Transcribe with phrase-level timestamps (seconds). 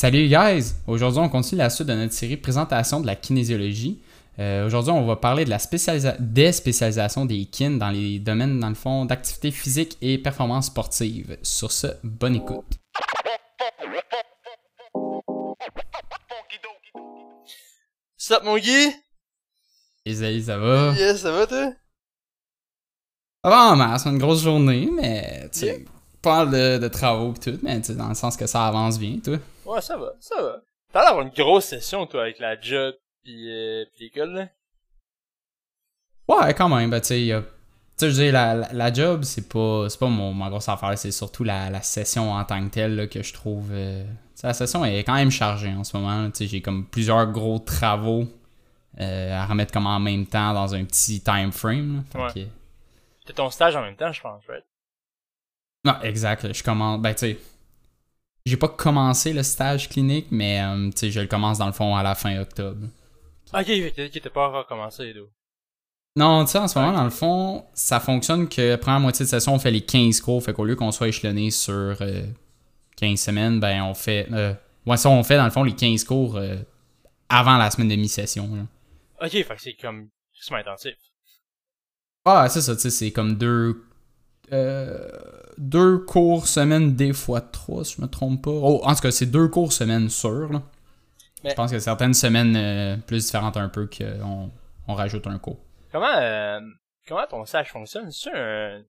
[0.00, 0.74] Salut guys!
[0.86, 4.00] Aujourd'hui, on continue la suite de notre série Présentation de la kinésiologie.
[4.38, 8.60] Euh, Aujourd'hui, on va parler de la spécialisa- des spécialisations des kin dans les domaines,
[8.60, 11.36] dans le fond, d'activité physique et performance sportive.
[11.42, 12.76] Sur ce, bonne écoute.
[18.16, 18.92] Sup mon Guy?
[20.04, 20.92] Isaïe, ça va?
[20.96, 21.72] Yes, ça va toi?
[23.44, 25.84] Ça va en masse, une grosse journée, mais tu sais,
[26.22, 28.66] pas mal de, de travaux et tout, mais tu sais, dans le sens que ça
[28.66, 29.38] avance bien, toi.
[29.68, 30.62] Ouais, ça va, ça va.
[30.92, 34.48] T'as l'air d'avoir une grosse session toi avec la job pis, euh, pis l'école là.
[36.28, 37.26] Ouais, quand même, ben tu sais,
[38.00, 40.96] je veux dire, la, la, la job, c'est pas, c'est pas mon, ma grosse affaire,
[40.98, 43.70] c'est surtout la, la session en tant que telle là, que je trouve.
[43.72, 46.22] euh, tu sais, la session est quand même chargée en ce moment.
[46.22, 46.28] là.
[46.30, 48.24] Tu sais, j'ai comme plusieurs gros travaux
[49.00, 52.04] euh, à remettre comme en même temps dans un petit time frame.
[52.14, 52.26] là.
[52.26, 52.32] Ouais.
[52.34, 52.48] que-
[53.26, 54.64] T'as ton stage en même temps, je pense, right?
[55.84, 56.52] Non, exact.
[56.52, 57.00] Je commence.
[57.00, 57.38] Ben, tu sais,
[58.48, 62.02] j'ai pas commencé le stage clinique, mais euh, je le commence dans le fond à
[62.02, 62.86] la fin octobre.
[63.52, 65.26] Ok, ok, t'as pas encore commencé, d'où.
[66.16, 69.24] Non, tu sais, en ce moment, dans le fond, ça fonctionne que la première moitié
[69.24, 70.42] de session, on fait les 15 cours.
[70.42, 72.26] Fait qu'au lieu qu'on soit échelonné sur euh,
[72.96, 74.26] 15 semaines, ben, on fait.
[74.32, 74.52] Euh,
[74.84, 76.56] ouais, ça, on fait, dans le fond, les 15 cours euh,
[77.28, 78.48] avant la semaine de mi-session.
[78.52, 79.26] là.
[79.26, 80.96] Ok, fait que c'est comme super intensif.
[82.24, 83.84] Ah, c'est ça, tu sais, c'est comme deux.
[85.58, 88.50] Deux cours semaine, des fois trois, si je me trompe pas.
[88.50, 90.62] Oh, en tout cas, c'est deux cours semaine sûrs,
[91.44, 94.50] Je pense que certaines semaines euh, plus différentes un peu qu'on
[94.86, 95.58] on rajoute un cours.
[95.92, 96.60] Comment, euh,
[97.06, 98.10] comment ton stage fonctionne?
[98.10, 98.82] C'est un,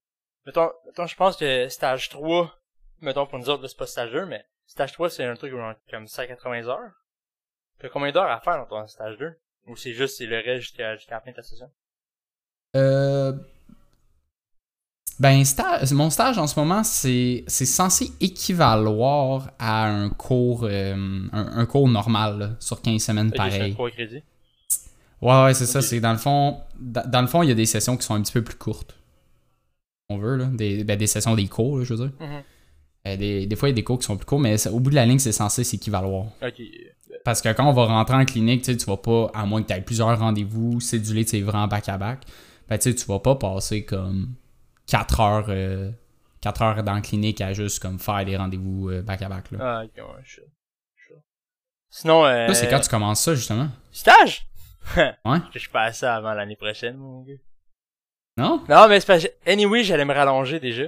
[0.46, 2.54] mettons, mettons, je pense que stage 3,
[3.00, 5.52] mettons pour nous autres, c'est pas stage 2, mais stage 3, c'est un truc
[5.90, 6.92] comme 180 heures.
[7.78, 9.34] T'as combien d'heures à faire dans ton stage 2?
[9.66, 11.70] Ou c'est juste, c'est le reste jusqu'à, jusqu'à la fin de ta session?
[12.76, 13.32] Euh,
[15.20, 15.44] ben,
[15.92, 20.94] mon stage en ce moment, c'est c'est censé équivaloir à un cours, euh,
[21.32, 23.72] un, un cours normal là, sur 15 semaines c'est pareil.
[23.74, 24.22] trois crédits.
[25.20, 25.82] Ouais, ouais, c'est ça.
[25.82, 28.14] C'est dans le fond, dans, dans le fond, il y a des sessions qui sont
[28.14, 28.96] un petit peu plus courtes.
[30.08, 32.12] On veut là, des, ben, des sessions des cours, là, je veux dire.
[32.18, 32.42] Mhm.
[33.06, 34.72] Euh, des, des fois, il y a des cours qui sont plus courts, mais ça-
[34.72, 36.26] au bout de la ligne, c'est censé s'équivaloir.
[36.42, 36.62] Ok.
[37.24, 39.74] Parce que quand on va rentrer en clinique, tu vas pas, à moins que tu
[39.74, 42.24] aies plusieurs rendez-vous cédulés, tu sais, vraiment back-à-back,
[42.68, 44.28] ben, tu vas pas passer comme
[44.90, 45.90] 4 heures, euh,
[46.40, 49.52] 4 heures dans la clinique à juste comme faire des rendez-vous euh, back-à-back.
[49.52, 49.58] là.
[49.60, 50.44] Ah, ok, ouais,
[51.92, 52.46] Sinon, euh...
[52.46, 53.68] Toi, c'est quand tu commences ça, justement?
[53.92, 54.46] Stage?
[54.96, 55.38] Ouais.
[55.52, 57.34] Je suis pas à ça avant l'année prochaine, mon gars.
[58.38, 58.64] Non?
[58.68, 60.84] Non, mais c'est parce que, anyway, j'allais me rallonger déjà.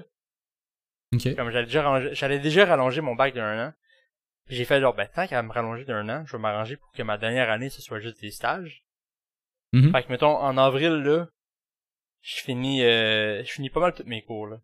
[1.14, 1.36] Ok.
[1.36, 3.72] Comme j'allais déjà rallonger, j'allais déjà rallonger mon bac d'un an.
[4.46, 6.90] Puis j'ai fait genre, ben, tant qu'à me rallonger d'un an, je vais m'arranger pour
[6.92, 8.82] que ma dernière année, ce soit juste des stages.
[9.72, 9.92] Mhm.
[9.92, 11.28] Fait que, mettons, en avril, là,
[12.22, 14.58] je finis, euh, je finis pas mal tous mes cours, là.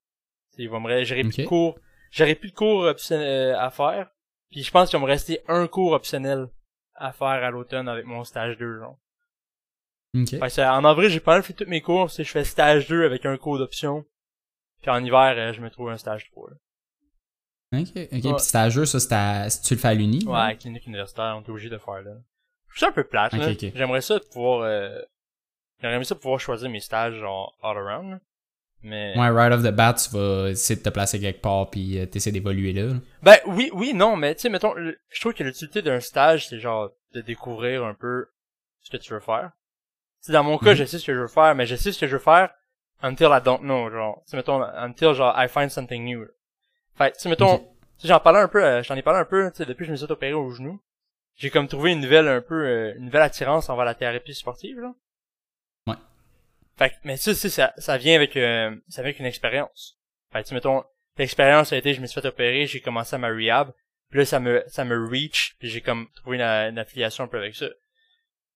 [0.56, 1.78] Il va me re- j'aurai plus de cours,
[2.10, 4.10] j'aurai plus de cours option- euh, à faire.
[4.50, 6.48] Puis je pense qu'il va me rester un cours optionnel
[6.94, 8.98] à faire à l'automne avec mon stage 2, genre.
[10.16, 10.30] Ok.
[10.30, 13.04] Fait que en avril, j'ai pas mal fait tous mes cours, je fais stage 2
[13.04, 14.04] avec un cours d'option.
[14.80, 16.56] Puis en hiver, euh, je me trouve un stage 3, là.
[17.80, 17.88] Ok.
[17.96, 18.20] Ok.
[18.22, 20.24] Puis stageux, ça, c'est à- tu le fais à l'uni?
[20.26, 22.14] Ouais, clinique universitaire, on est obligé de faire là.
[22.72, 23.44] Je suis un peu plate, là.
[23.52, 23.72] ok.
[23.74, 24.98] J'aimerais ça pouvoir euh...
[25.80, 28.20] J'aimerais aimé ça pouvoir choisir mes stages genre all around.
[28.82, 31.98] Mais Ouais, right off the bat, tu vas essayer de te placer quelque part puis
[31.98, 32.94] euh, t'essaies d'évoluer là.
[33.22, 36.60] ben oui, oui, non, mais tu sais mettons je trouve que l'utilité d'un stage c'est
[36.60, 38.26] genre de découvrir un peu
[38.80, 39.50] ce que tu veux faire.
[40.20, 40.76] Sais dans mon cas, Mhm.
[40.76, 42.50] je sais ce que je veux faire, mais je sais ce que je veux faire
[43.02, 44.22] until I don't know, genre.
[44.26, 46.26] Tu sais mettons until genre I find something new.
[46.96, 47.64] Fait tu sais mettons
[48.04, 49.90] j'en parlais un peu, euh, j'en ai parlé un peu, tu sais, depuis que je
[49.92, 50.80] me suis opéré au genou.
[51.36, 54.78] J'ai comme trouvé une nouvelle, un peu, euh, une nouvelle attirance envers la thérapie sportive,
[54.80, 54.92] là.
[56.78, 59.26] Fait que, mais ça, tu sais, ça, ça vient avec, euh, ça vient avec une
[59.26, 59.98] expérience.
[60.32, 60.84] Fait que, mettons,
[61.16, 63.72] l'expérience a été, je me suis fait opérer, j'ai commencé à ma rehab,
[64.10, 67.28] puis là, ça me, ça me reach, puis j'ai comme trouvé une, une affiliation un
[67.28, 67.66] peu avec ça.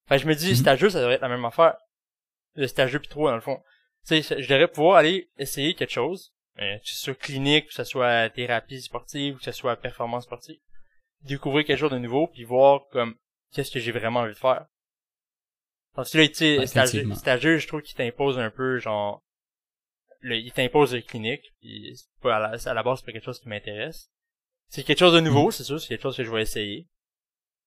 [0.09, 0.57] Fait que je me dis, Mhm.
[0.57, 1.77] stageux, ça devrait être la même affaire.
[2.55, 3.61] Le stageux puis trop, dans le fond.
[4.07, 7.75] Tu sais, je devrais pouvoir aller essayer quelque chose, euh, que ce soit clinique, que
[7.75, 10.59] ce soit thérapie sportive, que ce soit performance sportive.
[11.23, 13.17] Découvrir quelque chose de nouveau, puis voir comme
[13.53, 14.67] qu'est-ce que j'ai vraiment envie de faire.
[15.95, 16.67] Parce que là, tu sais,
[17.17, 19.21] stageux, je trouve qu'il t'impose un peu, genre,
[20.21, 23.13] le, il t'impose le clinique, puis c'est pas à la, à la base, c'est pas
[23.13, 24.09] quelque chose qui m'intéresse.
[24.69, 25.53] C'est quelque chose de nouveau, Mm.
[25.53, 26.87] c'est sûr, c'est quelque chose que je vais essayer.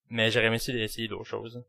[0.09, 1.63] Mais j'aurais aimé essayer d'autres choses.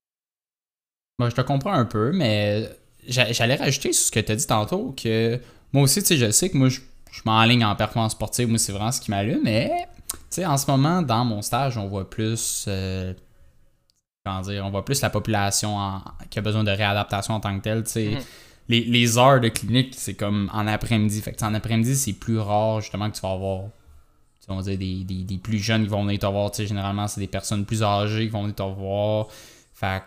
[1.19, 2.69] Bon, je te comprends un peu, mais
[3.06, 5.41] j'a- j'allais rajouter sur ce que tu as dit tantôt que
[5.73, 6.81] moi aussi, tu sais, je sais que moi, je,
[7.11, 10.56] je m'enligne en performance sportive, moi, c'est vraiment ce qui m'allume, mais tu sais, en
[10.58, 12.67] ce moment, dans mon stage, on voit plus.
[12.69, 13.14] euh,
[14.26, 17.56] comment dire, on voit plus la population en- qui a besoin de réadaptation en tant
[17.58, 17.84] que telle.
[17.94, 18.19] Mhm.
[18.69, 21.20] Les, les heures de clinique, c'est comme en après-midi.
[21.23, 23.62] Fait que en après-midi, c'est plus rare justement que tu vas avoir
[24.49, 26.52] on va dire des, des, des, plus jeunes qui vont venir te voir.
[26.55, 29.26] Généralement, c'est des personnes plus âgées qui vont venir te voir.
[29.75, 30.02] Fait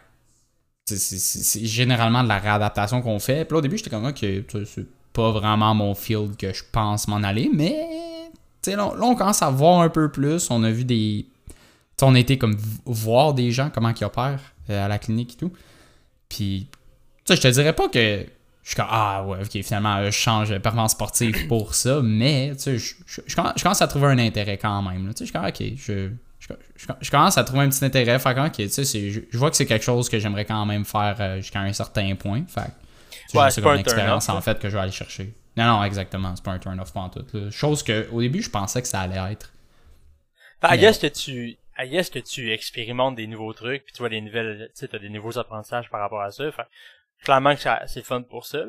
[0.86, 3.46] c'est généralement de la réadaptation qu'on fait.
[3.46, 7.08] Puis là, au début, j'étais comme, ok, c'est pas vraiment mon field que je pense
[7.08, 7.76] m'en aller, mais
[8.68, 10.50] là, là, on commence à voir un peu plus.
[10.50, 11.26] On a vu des.
[12.02, 15.38] On a été comme voir des gens, comment ils opèrent euh, à la clinique et
[15.38, 15.54] tout.
[16.28, 16.68] Puis,
[17.28, 18.26] je te dirais pas que
[18.64, 22.54] je suis comme, ah ouais, ok, finalement, je change de performance sportive pour ça, mais
[22.58, 25.08] je, je, je, commence à trouver un intérêt quand même.
[25.08, 26.12] Tu sais, je suis comme, ok, je
[27.02, 28.18] je, commence à trouver un petit intérêt.
[28.20, 31.18] Fait que, tu sais, je, vois que c'est quelque chose que j'aimerais quand même faire
[31.20, 32.44] euh, jusqu'à un certain point.
[32.48, 32.72] Fait
[33.38, 35.34] ouais, c'est pas une expérience en fait que je vais aller chercher.
[35.58, 36.36] Non, non, exactement.
[36.36, 37.26] C'est pas un turn-off en tout.
[37.52, 39.52] Chose que au début, je pensais que ça allait être.
[40.62, 40.94] Fait, mais...
[40.94, 44.80] que tu, est que tu expérimentes des nouveaux trucs, puis tu vois des nouvelles, tu
[44.80, 46.52] sais, t'as des nouveaux apprentissages par rapport à ça.
[46.52, 46.64] Fait,
[47.24, 48.66] clairement que c'est fun pour ça.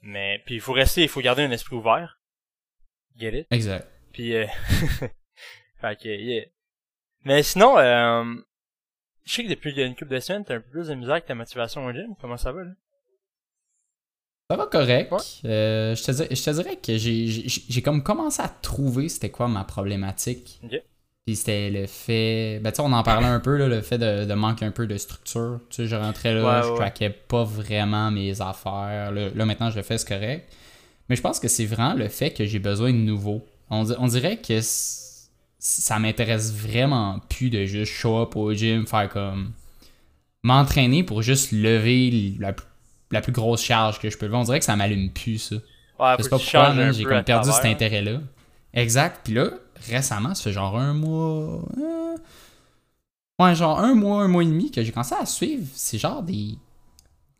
[0.00, 2.20] Mais puis il faut rester, il faut garder un esprit ouvert.
[3.16, 3.46] Get it?
[3.50, 3.88] Exact.
[4.12, 4.46] Puis euh...
[5.80, 6.44] fait que yeah.
[7.24, 8.24] Mais sinon, euh,
[9.24, 11.26] je sais que depuis une couple de semaines, t'as un peu plus de misère avec
[11.26, 12.14] ta motivation au gym.
[12.20, 12.70] Comment ça va, là?
[14.50, 15.12] Ça va correct.
[15.44, 19.46] Euh, je, te dirais, je, te dirais, que j'ai comme commencé à trouver c'était quoi
[19.46, 20.58] ma problématique.
[21.28, 22.58] Puis c'était le fait.
[22.62, 24.70] Ben, tu sais, on en parlait un peu, là, le fait de, de, manquer un
[24.70, 25.60] peu de structure.
[25.68, 29.12] Tu sais, je rentrais là, je traquais pas vraiment mes affaires.
[29.12, 30.50] Là, maintenant, je le fais, c'est correct.
[31.06, 33.44] Mais je pense que c'est vraiment le fait que j'ai besoin de nouveau.
[33.68, 39.10] On, on dirait que ça m'intéresse vraiment plus de juste show up au gym, faire
[39.10, 39.52] comme.
[40.42, 42.56] m'entraîner pour juste lever la,
[43.10, 44.38] la, plus grosse charge que je peux lever.
[44.38, 45.56] On dirait que ça m'allume plus, ça.
[45.56, 48.20] Ouais, je sais pas pourquoi, j'ai comme perdu cet intérêt-là.
[48.72, 49.20] Exact.
[49.24, 49.50] Puis là,
[49.86, 51.62] récemment, ça fait genre un mois.
[51.78, 52.16] Euh,
[53.40, 55.66] ouais, genre un mois, un mois et demi que j'ai commencé à suivre.
[55.74, 56.56] C'est genre des.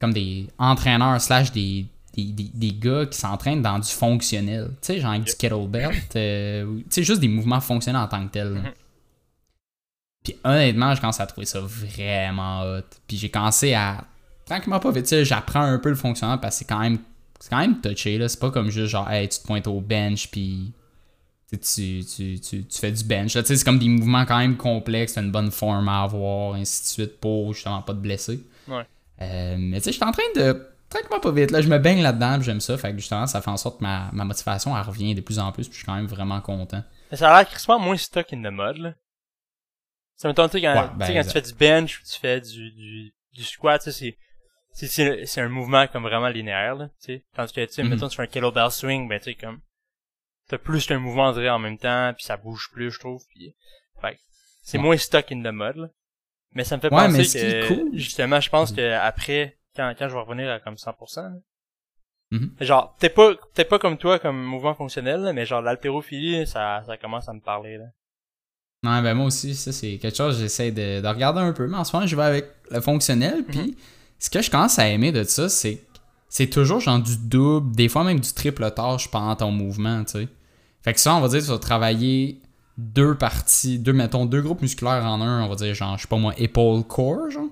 [0.00, 4.70] Comme des entraîneurs slash des, des, des, gars qui s'entraînent dans du fonctionnel.
[4.80, 5.90] Tu sais, genre avec du kettlebell.
[6.16, 8.54] Euh, tu sais, juste des mouvements fonctionnels en tant que tel.
[8.54, 8.72] Mm-hmm.
[10.24, 12.82] Puis honnêtement, je commence à trouver ça vraiment hot.
[13.06, 14.04] Puis j'ai commencé à.
[14.46, 16.98] Tranquillement pas vite, j'apprends un peu le fonctionnel parce que c'est quand même.
[17.40, 18.28] C'est quand même touché, là.
[18.28, 20.72] C'est pas comme juste genre, hey, tu te pointes au bench, puis.
[21.50, 21.58] Tu,
[22.04, 23.34] tu, tu, tu, fais du bench.
[23.34, 26.86] Là, c'est comme des mouvements quand même complexes, une bonne forme à avoir, ainsi de
[26.88, 28.40] suite, pour justement pas te blesser.
[28.66, 28.84] Ouais.
[29.22, 31.50] Euh, mais tu sais, je suis en train de tranquillement pas vite.
[31.50, 32.76] Là, je me baigne là-dedans, j'aime ça.
[32.76, 35.38] Fait que justement, ça fait en sorte que ma, ma motivation, elle revient de plus
[35.38, 36.82] en plus, puis je suis quand même vraiment content.
[37.10, 38.94] Mais ça a l'air crissement moins stock in the mode, là.
[40.16, 42.40] Ça me tente, tu sais, quand, ben, quand tu fais du bench, ou tu fais
[42.40, 44.18] du, du, du squat, tu sais,
[44.72, 47.24] c'est, c'est, un mouvement comme vraiment linéaire, là, tu sais.
[47.34, 49.60] Tandis que, tu sais, mm mettons, tu fais un kettlebell swing, ben, tu sais, comme,
[50.48, 53.54] t'as plus qu'un mouvement de en même temps, puis ça bouge plus, je trouve, puis,
[54.00, 54.18] fait
[54.62, 55.88] c'est moins stock in the mode, là.
[56.54, 60.20] Mais ça me fait penser que, justement, je pense que après, quand, quand je vais
[60.20, 61.40] revenir à comme 100%.
[62.32, 62.64] Mm-hmm.
[62.64, 66.96] Genre, t'es pas, t'es pas comme toi comme mouvement fonctionnel, mais genre l'haltérophilie, ça, ça
[66.96, 67.84] commence à me parler, là.
[68.84, 71.66] Non, ben moi aussi, ça c'est quelque chose que j'essaie de, de, regarder un peu,
[71.66, 73.76] mais en ce moment je vais avec le fonctionnel, puis mm-hmm.
[74.20, 75.84] ce que je commence à aimer de ça, c'est
[76.28, 80.12] c'est toujours genre du double, des fois même du triple tâche pendant ton mouvement, tu
[80.12, 80.28] sais.
[80.88, 82.40] Fait que ça, on va dire, tu vas travailler
[82.78, 86.08] deux parties, deux, mettons, deux groupes musculaires en un, on va dire genre, je sais
[86.08, 87.50] pas moi, épaule core, genre.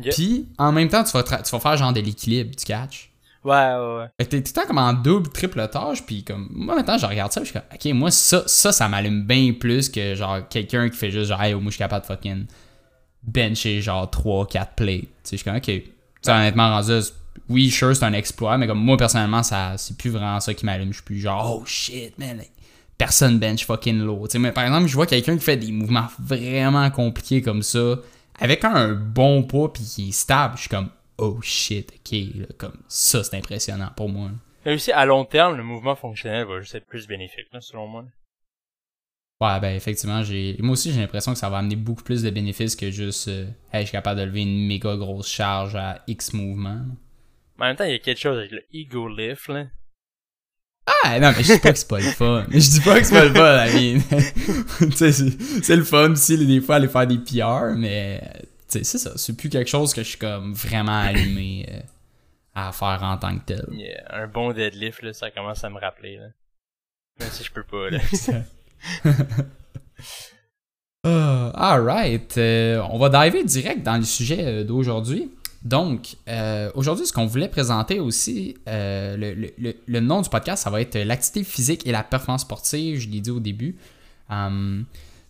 [0.00, 3.10] Puis, en même temps, tu vas, tu vas faire genre de l'équilibre, du catch.
[3.42, 4.06] Ouais, ouais, ouais.
[4.20, 6.96] Fait que t'es tout le temps comme en double, triple tâche, puis comme, moi maintenant,
[6.96, 10.14] je regarde ça, je suis comme, ok, moi, ça, ça, ça m'allume bien plus que
[10.14, 12.46] genre quelqu'un qui fait juste genre, hey, moi, je suis capable de fucking
[13.24, 15.00] bencher genre 3-4 plays.
[15.00, 15.64] Tu sais, je suis comme, ok.
[16.22, 17.00] Tu honnêtement, rendu,
[17.48, 20.64] oui, sure, c'est un exploit, mais comme moi, personnellement, ça, c'est plus vraiment ça qui
[20.64, 20.88] m'allume.
[20.88, 22.42] Je suis plus genre, oh shit, man,
[22.96, 24.26] personne bench fucking low.
[24.38, 27.96] Mais par exemple, je vois quelqu'un qui fait des mouvements vraiment compliqués comme ça
[28.38, 32.76] avec un bon poids puis qui est stable, je suis comme oh shit, ok, comme
[32.88, 34.30] ça c'est impressionnant pour moi.
[34.64, 38.04] Mais aussi à long terme, le mouvement fonctionnel va juste être plus bénéfique, selon moi.
[39.40, 42.30] Ouais, ben effectivement, j'ai moi aussi j'ai l'impression que ça va amener beaucoup plus de
[42.30, 46.02] bénéfices que juste euh, hey, je suis capable de lever une méga grosse charge à
[46.08, 46.80] X mouvement.
[47.58, 49.66] Mais en même temps, il y a quelque chose avec le ego lift là.
[51.04, 52.46] Ah, non, mais je dis pas que c'est pas le fun.
[52.50, 54.90] Je dis pas que c'est pas le fun, I mean.
[55.62, 58.22] c'est le fun aussi, des fois, aller faire des PR, mais
[58.68, 59.12] c'est ça.
[59.16, 61.80] C'est plus quelque chose que je suis comme vraiment allumé euh,
[62.54, 63.66] à faire en tant que tel.
[63.72, 66.16] Yeah, un bon deadlift, là, ça commence à me rappeler.
[66.16, 66.28] Là.
[67.20, 67.90] Même si je peux pas.
[67.90, 67.98] Là.
[71.04, 72.36] uh, alright.
[72.38, 75.30] Euh, on va diver direct dans le sujet euh, d'aujourd'hui.
[75.62, 79.16] Donc, euh, aujourd'hui, ce qu'on voulait présenter aussi, euh,
[79.86, 83.20] le, nom du podcast, ça va être l'activité physique et la performance sportive, je l'ai
[83.20, 83.76] dit au début.
[84.30, 84.84] Hum,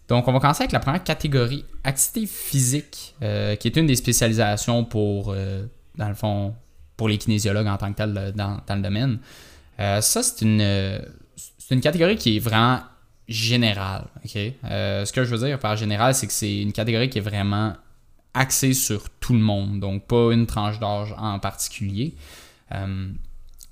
[0.09, 3.97] donc, on va commencer avec la première catégorie, activité physique, euh, qui est une des
[3.97, 5.35] spécialisations pour,
[5.97, 6.55] dans le fond,
[6.97, 9.19] pour les kinésiologues en tant que tel dans, le domaine.
[9.79, 11.01] ça, c'est une,
[11.71, 12.81] une catégorie qui est vraiment
[13.29, 14.07] général.
[14.25, 14.41] ok?
[14.65, 17.23] Euh, ce que je veux dire par général, c'est que c'est une catégorie qui est
[17.23, 17.75] vraiment
[18.35, 22.15] axée sur tout le monde, donc pas une tranche d'âge en particulier.
[22.73, 23.09] Euh,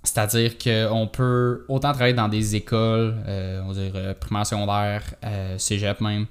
[0.02, 5.02] C'est-à-dire qu'on peut autant travailler dans des écoles, euh, on va dire euh, primaire, secondaire,
[5.24, 6.26] euh, cégep même,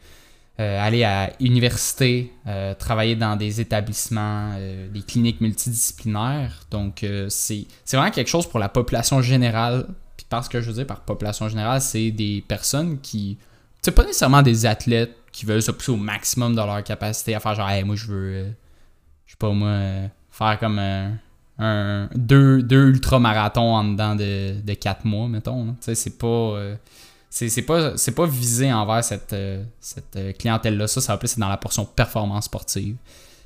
[0.58, 2.32] aller à université,
[2.80, 4.54] travailler dans des établissements,
[4.90, 6.66] des cliniques multidisciplinaires.
[6.72, 9.86] Donc, c'est c'est vraiment quelque chose pour la population générale.
[10.16, 13.38] Puis, parce que je veux dire par population générale, c'est des personnes qui.
[13.82, 17.40] C'est pas nécessairement des athlètes qui veulent se pousser au maximum de leur capacité à
[17.40, 18.34] faire genre, hey, moi, je veux.
[18.36, 18.50] euh,
[19.26, 21.18] je sais pas, moi, euh, faire comme un.
[21.60, 25.74] un- deux, deux ultramarathons en dedans de, de quatre mois, mettons.
[25.74, 26.28] Tu sais, c'est pas.
[26.28, 26.76] euh,
[27.30, 29.36] c'est pas, c'est pas visé envers cette,
[29.82, 30.88] cette clientèle-là.
[30.88, 32.96] Ça, ça va plus c'est dans la portion performance sportive.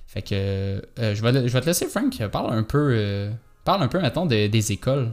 [0.06, 3.32] Fait que je, vais, je vais te laisser, Frank, parle un peu,
[3.66, 5.12] parle un peu mettons, de- des écoles.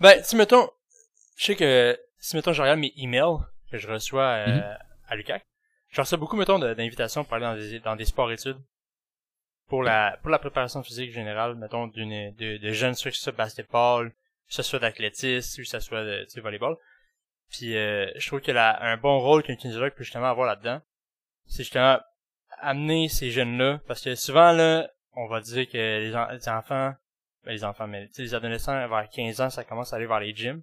[0.00, 0.68] Ben, si mettons,
[1.38, 3.38] je sais que, si mettons, je regarde mes emails
[3.70, 4.62] que je reçois euh, Mhm.
[5.08, 5.42] à l'UQAC,
[5.96, 8.58] je reçois beaucoup, mettons, d'invitations pour aller dans des, dans des sports-études.
[9.66, 13.22] Pour la, pour la préparation physique générale, mettons, d'une, de, de jeunes, soit que ce
[13.22, 16.76] soit basketball, que ce soit d'athlétisme, ou que ce soit de, tu sais, volleyball.
[17.50, 20.82] Puis, euh, je trouve que la, un bon rôle qu'un kinésiologue peut justement avoir là-dedans,
[21.46, 21.98] c'est justement
[22.60, 26.94] amener ces jeunes-là, parce que souvent, là, on va dire que les, en- les enfants,
[27.44, 30.34] ben, les enfants, mais les adolescents vers 15 ans, ça commence à aller vers les
[30.34, 30.62] gyms.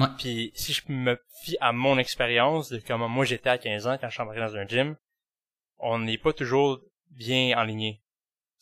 [0.00, 0.06] Ouais.
[0.18, 3.98] Puis si je me fie à mon expérience de comment moi j'étais à 15 ans
[4.00, 4.96] quand je suis embarqué dans un gym,
[5.78, 8.00] on n'est pas toujours bien aligné.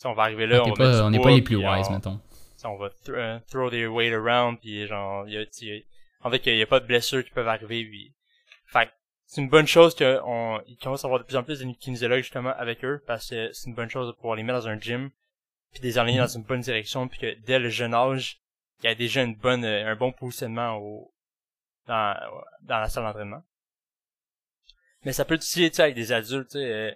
[0.05, 2.21] on va arriver là, on on pas, on n'est pas les plus wise, on- mettons.
[2.65, 5.45] On va th- euh, throw their weight around puis genre y a,
[6.23, 8.13] en fait qu'il y a pas de blessures qui peuvent arriver puis
[8.67, 8.91] fait
[9.27, 12.23] c'est une bonne chose qu'on ils commencent à avoir de plus en plus de kinésiologues
[12.23, 14.81] justement avec eux parce que c'est une bonne chose de pouvoir les mettre dans un
[14.81, 15.11] gym
[15.73, 18.41] puis les enligner dans une bonne direction puis que dès le jeune âge
[18.83, 21.13] il y a déjà une bonne euh, un bon positionnement au
[21.87, 22.17] dans
[22.63, 23.43] dans la salle d'entraînement.
[25.05, 26.93] Mais ça peut aussi sais avec des adultes tu sais euh,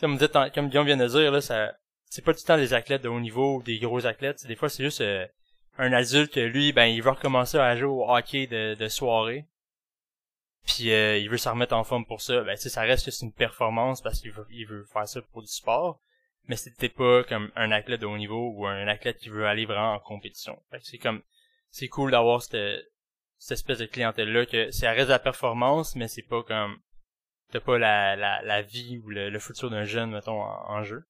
[0.00, 1.74] comme en- comme Guillaume vient de dire là ça
[2.10, 4.46] c'est pas tout le temps des athlètes de haut niveau ou des gros athlètes.
[4.46, 5.26] Des fois c'est juste euh,
[5.78, 9.46] un adulte lui ben il veut recommencer à jouer au hockey de, de soirée.
[10.66, 12.42] Puis euh, il veut se remettre en forme pour ça.
[12.42, 15.20] Ben tu sais ça reste c'est une performance parce qu'il veut il veut faire ça
[15.22, 16.00] pour du sport.
[16.48, 19.64] Mais c'était pas comme un athlète de haut niveau ou un athlète qui veut aller
[19.64, 20.60] vraiment en compétition.
[20.70, 21.22] Fait que c'est comme
[21.70, 22.84] c'est cool d'avoir cette
[23.42, 26.78] cette espèce de clientèle là que ça reste de la performance mais c'est pas comme
[27.50, 30.82] t'as pas la, la, la vie ou le, le futur d'un jeune mettons en, en
[30.82, 31.04] jeu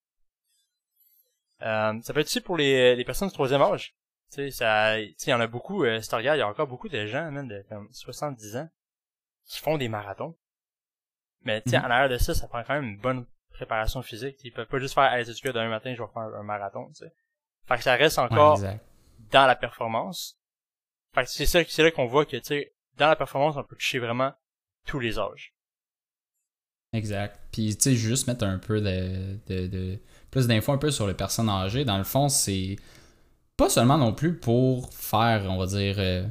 [1.62, 3.94] euh, ça peut être aussi pour les, les personnes du troisième âge
[4.32, 6.66] tu sais, ça, il y en a beaucoup, euh, c'est regarde, il y a encore
[6.66, 8.68] beaucoup de gens, même, de comme 70 ans,
[9.44, 10.38] qui font des marathons.
[11.42, 11.84] Mais, tu sais, Mhm.
[11.84, 14.38] en arrière de ça, ça prend quand même une bonne préparation physique.
[14.42, 17.04] Ils peuvent pas juste faire, hey, tu d'un matin, je vais faire un marathon, tu
[17.04, 17.12] sais.
[17.68, 18.58] Fait que ça reste encore
[19.32, 20.38] dans la performance.
[21.26, 24.32] C'est ça, là qu'on voit que, tu sais, dans la performance, on peut toucher vraiment
[24.86, 25.54] tous les âges.
[26.92, 27.38] Exact.
[27.52, 29.98] Puis, tu sais, juste mettre un peu de,
[30.30, 31.84] plus d'infos un peu sur les personnes âgées.
[31.84, 32.76] Dans le fond, c'est
[33.56, 36.26] pas seulement non plus pour faire, on va dire, euh,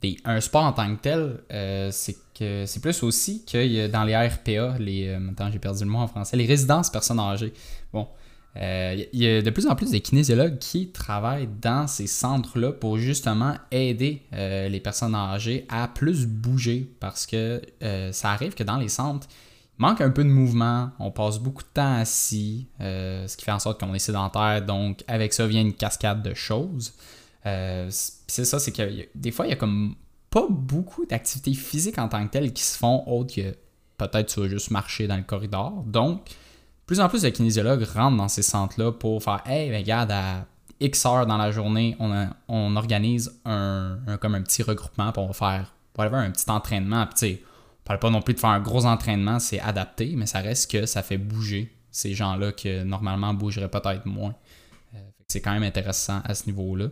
[0.00, 1.40] des, un sport en tant que tel.
[1.52, 5.08] euh, c'est que c'est plus aussi que dans les RPA, les.
[5.08, 6.36] euh, j'ai perdu le mot en français.
[6.36, 7.52] Les résidences personnes âgées.
[7.92, 8.08] Bon.
[8.56, 12.72] Euh, Il y a de plus en plus de kinésiologues qui travaillent dans ces centres-là
[12.72, 18.54] pour justement aider euh, les personnes âgées à plus bouger parce que euh, ça arrive
[18.54, 19.26] que dans les centres,
[19.78, 23.44] il manque un peu de mouvement, on passe beaucoup de temps assis, euh, ce qui
[23.44, 26.92] fait en sorte qu'on est sédentaire, donc avec ça vient une cascade de choses.
[27.46, 29.96] Euh, c'est ça, c'est que des fois, il y a comme
[30.30, 33.54] pas beaucoup d'activités physiques en tant que telles qui se font autre que
[33.98, 35.82] peut-être tu vas juste marcher dans le corridor.
[35.86, 36.28] Donc,
[36.86, 40.46] plus en plus de kinésiologues rentrent dans ces centres-là pour faire Hey, ben, regarde, à
[40.80, 45.74] X heures dans la journée, on, on organise un, comme un petit regroupement pour faire
[45.96, 47.06] whatever, un petit entraînement.
[47.06, 50.14] Puis, tu sais, on parle pas non plus de faire un gros entraînement, c'est adapté,
[50.16, 54.34] mais ça reste que ça fait bouger ces gens-là que normalement bougeraient peut-être moins.
[54.94, 54.98] Euh,
[55.28, 56.88] c'est quand même intéressant à ce niveau-là.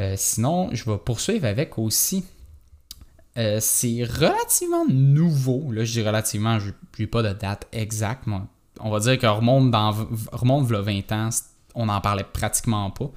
[0.00, 2.24] Euh, sinon, je vais poursuivre avec aussi.
[3.38, 5.70] euh, c'est relativement nouveau.
[5.72, 8.26] Là, je dis relativement, je n'ai pas de date exacte.
[8.26, 8.38] mais
[8.80, 9.92] on va dire que remonte dans
[10.32, 11.28] remonte v'là 20 ans,
[11.74, 13.10] on n'en parlait pratiquement pas.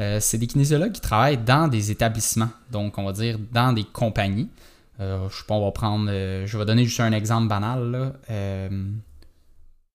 [0.00, 3.84] Euh, c'est des kinésiologues qui travaillent dans des établissements, donc on va dire dans des
[3.84, 4.48] compagnies.
[5.00, 6.08] Euh, je sais pas, on va prendre.
[6.08, 8.14] euh, je vais donner juste un exemple banal.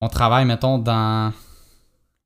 [0.02, 1.34] On travaille, mettons, dans.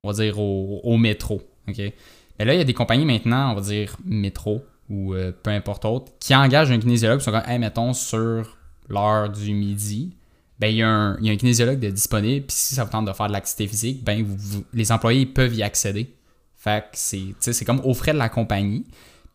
[0.04, 1.42] On va dire au, métro.
[1.68, 5.86] Mais là, il y a des compagnies maintenant, on va dire métro ou peu importe
[5.86, 7.22] autre, qui engagent un kinésiologue.
[7.22, 8.58] Sont comme, mettons, sur
[8.90, 10.14] l'heure du midi,
[10.60, 12.46] ben, il y, a un, il y a un kinésiologue de disponible.
[12.46, 14.26] Puis si ça vous tente de faire de l'activité physique, ben,
[14.74, 16.14] les employés peuvent y accéder.
[16.58, 18.86] Fait que c'est, c'est comme aux frais de la compagnie.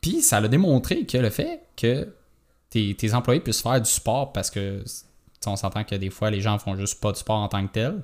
[0.00, 2.08] Puis ça a démontré que le fait que
[2.70, 4.82] tes, tes employés puissent faire du sport parce que
[5.46, 7.72] on s'entend que des fois les gens font juste pas du sport en tant que
[7.72, 8.02] tel.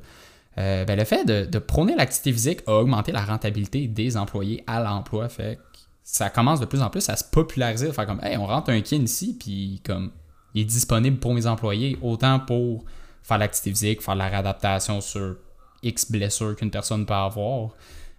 [0.56, 4.62] Euh, ben, le fait de, de prôner l'activité physique a augmenté la rentabilité des employés
[4.66, 5.28] à l'emploi.
[5.28, 8.36] Fait que ça commence de plus en plus à se populariser, de faire comme Hey,
[8.36, 10.10] on rentre un kin ici, puis comme
[10.54, 12.84] il est disponible pour mes employés, autant pour
[13.24, 15.36] faire l'activité physique, faire la réadaptation sur
[15.82, 17.70] X blessures qu'une personne peut avoir,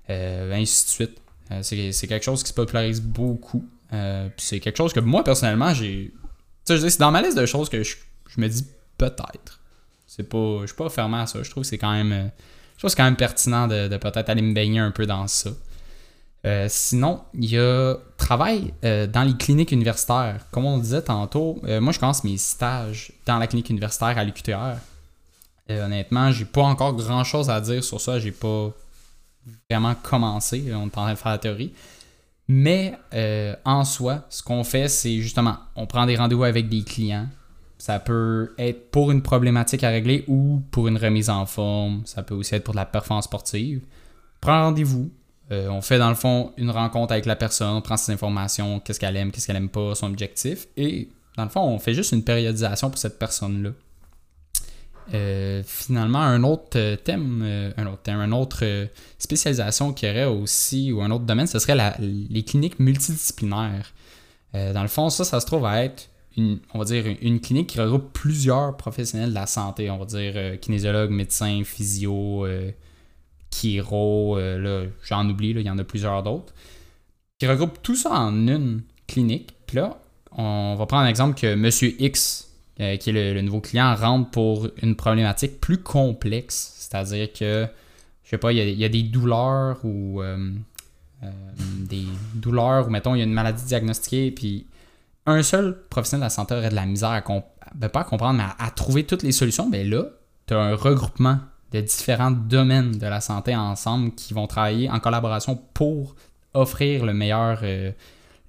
[0.09, 1.21] euh, ainsi de suite.
[1.51, 3.67] Euh, c'est, quelque chose qui se popularise beaucoup.
[3.93, 6.11] Euh, c'est quelque chose que moi, personnellement, j'ai.
[6.65, 7.95] Tu sais, c'est dans ma liste de choses que je,
[8.27, 8.65] je me dis
[8.97, 9.59] peut-être.
[10.07, 10.61] C'est pas.
[10.61, 11.43] Je suis pas fermé à ça.
[11.43, 12.31] Je trouve que c'est quand même.
[12.75, 15.27] Je trouve que quand même pertinent de, de peut-être aller me baigner un peu dans
[15.27, 15.51] ça.
[16.67, 20.45] Sinon, il y a travail dans les cliniques universitaires.
[20.51, 24.23] Comme on le disait tantôt, moi je commence mes stages dans la clinique universitaire à
[24.23, 24.77] l'UQTR.
[25.69, 28.19] Honnêtement, j'ai pas encore grand chose à dire sur ça.
[28.19, 28.71] J'ai pas
[29.69, 30.63] vraiment commencé.
[30.67, 31.73] On est en train de la théorie.
[32.47, 36.83] Mais euh, en soi, ce qu'on fait, c'est justement, on prend des rendez-vous avec des
[36.83, 37.27] clients.
[37.77, 42.03] Ça peut être pour une problématique à régler ou pour une remise en forme.
[42.05, 43.81] Ça peut aussi être pour de la performance sportive.
[43.83, 45.11] On prend rendez-vous.
[45.51, 48.79] Euh, on fait dans le fond une rencontre avec la personne, on prend ses informations,
[48.79, 50.67] qu'est-ce qu'elle aime, qu'est-ce qu'elle aime pas, son objectif.
[50.75, 53.69] Et dans le fond, on fait juste une périodisation pour cette personne-là.
[55.13, 58.63] Euh, finalement, un autre euh, thème, euh, un autre thème, une autre
[59.19, 63.93] spécialisation qu'il y aurait aussi, ou un autre domaine, ce serait les cliniques multidisciplinaires.
[64.53, 66.07] Dans le fond, ça, ça se trouve à être
[66.37, 69.89] une, on va dire, une clinique qui regroupe plusieurs professionnels de la santé.
[69.89, 72.47] On va dire euh, kinésiologue, médecin, physio,
[73.51, 76.53] chiro, là, j'en oublie, là, il y en a plusieurs d'autres.
[77.37, 79.53] Qui regroupe tout ça en une clinique.
[79.67, 79.97] Puis là,
[80.31, 84.31] on va prendre un exemple que Monsieur X, euh, qui est le, nouveau client, rentre
[84.31, 86.73] pour une problématique plus complexe.
[86.77, 87.67] C'est-à-dire que,
[88.25, 90.51] je sais pas, il y a, des douleurs ou euh,
[91.23, 91.31] euh,
[91.79, 92.03] des
[92.33, 94.67] douleurs, ou mettons, il y a une maladie diagnostiquée, puis
[95.25, 97.23] un seul professionnel de la santé aurait de la misère à,
[97.75, 99.69] ben, pas comprendre, mais à, trouver toutes les solutions.
[99.69, 100.07] Ben là,
[100.45, 101.39] tu as un regroupement
[101.71, 106.17] de différents domaines de la santé ensemble qui vont travailler en collaboration pour
[106.53, 107.63] offrir le meilleur,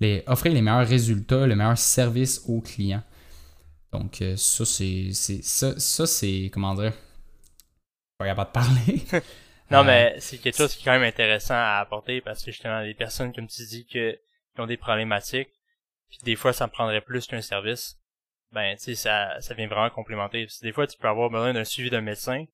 [0.00, 3.04] les, offrir les meilleurs résultats, le meilleur service aux clients.
[3.98, 5.12] Donc, euh, ça, c'est.
[5.12, 6.50] Ça, ça c'est.
[6.52, 6.92] Comment dire?
[8.18, 9.22] Pas capable de parler.
[9.68, 12.52] Non, Euh, mais c'est quelque chose qui est quand même intéressant à apporter parce que
[12.52, 15.50] justement, les personnes, comme tu dis, que, qui ont des problématiques,
[16.08, 17.98] puis des fois, ça me prendrait plus qu'un service,
[18.52, 20.44] ben, tu sais, ça, ça vient vraiment complémenter.
[20.46, 22.44] Parce que des fois, tu peux avoir besoin d'un suivi d'un médecin,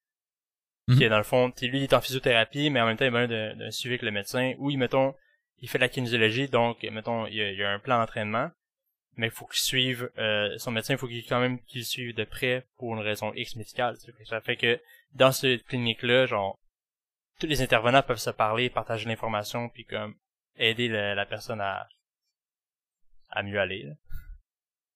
[0.88, 0.96] Mhm.
[0.96, 3.14] qui est dans le fond, lui, il est en physiothérapie, mais en même temps, il
[3.14, 5.14] a besoin d'un suivi avec le médecin, ou, mettons,
[5.58, 7.98] il fait de la kinésiologie, donc, mettons, il y a, il y a un plan
[7.98, 8.50] d'entraînement,
[9.16, 12.14] mais il faut qu'il suive, euh, son médecin, il faut qu'il quand même qu'il suive
[12.14, 13.96] de près pour une raison X médicale.
[14.24, 14.80] Ça fait que,
[15.14, 16.58] dans cette clinique-là, genre,
[17.40, 20.14] tous les intervenants peuvent se parler, partager l'information, puis comme
[20.56, 21.88] aider la personne à
[23.30, 23.84] à mieux aller.
[23.84, 23.94] là.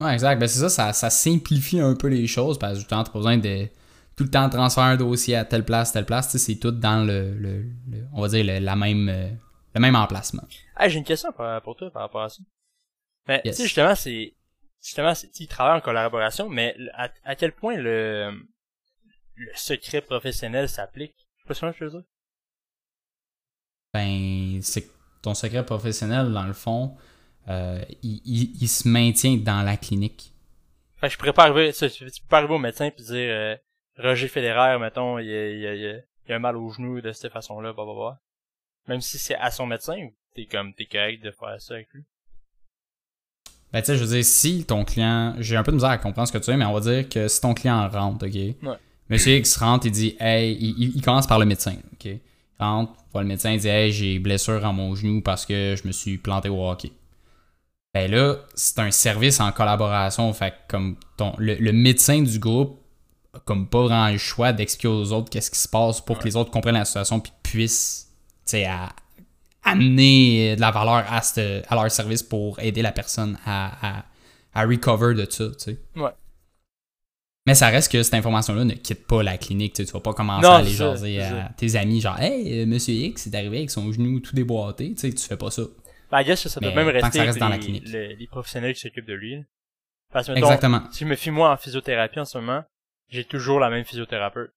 [0.07, 0.39] Ouais, exact.
[0.39, 3.39] Ben, c'est ça, ça, ça simplifie un peu les choses parce que justement, t'as besoin
[3.39, 3.67] de
[4.15, 6.27] tout le temps transférer un dossier à telle place, telle place.
[6.31, 9.31] Tu sais, c'est tout dans le, le, le- on va dire, le, la même, euh,
[9.75, 10.43] le même emplacement.
[10.75, 12.43] Ah, j'ai une question pour, pour toi par rapport à ça.
[13.29, 13.57] Mais Yes.
[13.57, 14.35] tu sais justement c'est
[14.83, 18.33] justement ils travaillent en collaboration, mais à, à quel point le
[19.35, 21.15] le secret professionnel s'applique?
[21.49, 22.03] Je sais pas que je veux dire.
[23.95, 26.97] Ben, c'est que ton secret professionnel, dans le fond,
[27.49, 30.33] euh, il, il- il se maintient dans la clinique.
[30.99, 33.15] Fait que je pourrais pas arriver, tu tu peux pas arriver au médecin puis dire
[33.17, 33.57] euh,
[33.99, 35.81] Roger Federer, mettons, il y a, il
[36.27, 38.21] il a- un mal au genou de cette façon-là, bah bah bah.
[38.89, 42.05] Même si c'est à son médecin, t'es comme t'es correct de faire ça avec lui?
[43.77, 45.35] Ben, tu sais, je veux dire, si ton client.
[45.39, 47.07] J'ai un peu de misère à comprendre ce que tu veux, mais on va dire
[47.11, 48.73] que si ton client rentre, OK?
[49.11, 50.57] Monsieur X rentre, il dit, hey,
[50.95, 52.07] il, commence par le médecin, OK?
[52.07, 52.21] Il
[52.59, 55.87] rentre, voit le médecin, il dit, hey, j'ai blessure à mon genou parce que je
[55.87, 56.91] me suis planté au hockey.
[57.93, 62.39] Ben là, c'est un service en collaboration, fait que comme ton, le, le médecin du
[62.39, 62.81] groupe
[63.35, 66.25] a comme pas vraiment le choix d'expliquer aux autres qu'est-ce qui se passe pour que
[66.25, 68.11] les autres comprennent la situation puis puissent,
[68.47, 68.89] tu sais, à-
[69.67, 74.05] amener de la valeur à, cette- à leur service pour aider la personne à, à,
[74.55, 75.79] à recover de ça, tu sais.
[75.97, 76.11] Ouais.
[77.47, 79.75] Mais ça reste que cette information-là ne quitte pas la clinique.
[79.75, 82.61] Tu sais, tu vas pas commencer Non, à aller jaser à tes amis, genre, hey,
[82.63, 84.95] euh, monsieur X est arrivé avec son genou tout déboîté.
[84.95, 85.63] Tu sais, tu fais pas ça.
[86.11, 87.87] Ben, I guess que ça doit Mais même rester reste dans la clinique.
[87.89, 89.45] le- les professionnels qui s'occupent de lui.
[90.13, 90.83] Parce que mettons, Exactement.
[90.93, 92.65] si je me fie moi en physiothérapie en ce moment,
[93.09, 94.53] j'ai toujours la même physiothérapeute.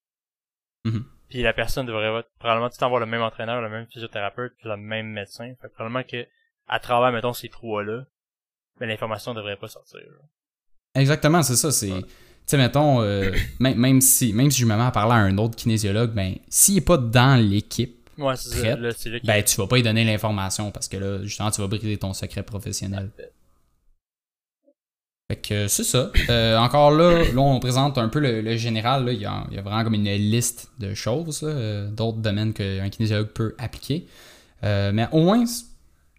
[0.86, 1.04] Mhm.
[1.30, 4.68] Puis la personne devrait avoir- probablement tout avoir le même entraîneur, le même physiothérapeute, puis
[4.70, 5.54] le même médecin.
[5.62, 6.26] Fait que probablement que
[6.68, 8.04] à travers mettons ces trois-là,
[8.80, 10.00] mais l'information devrait pas sortir.
[10.00, 11.00] là.
[11.02, 11.72] Exactement, c'est ça.
[11.72, 11.88] C'est.
[11.90, 15.38] Tu sais, mettons, euh, même, si, même si je me mets à parler à un
[15.38, 18.76] autre kinésiologue, ben, s'il est pas dans l'équipe, Ouais, ça.
[18.76, 18.90] Là,
[19.24, 22.12] ben, tu vas pas lui donner l'information parce que là, justement, tu vas briser ton
[22.14, 23.12] secret professionnel.
[25.30, 26.12] Fait que c'est ça.
[26.30, 29.08] Euh, encore là, là, on présente un peu le, général.
[29.14, 33.54] Il, y a, vraiment comme une liste de choses, euh, d'autres domaines qu'un kinésiologue peut
[33.60, 34.08] appliquer.
[34.64, 35.44] Euh, mais au moins,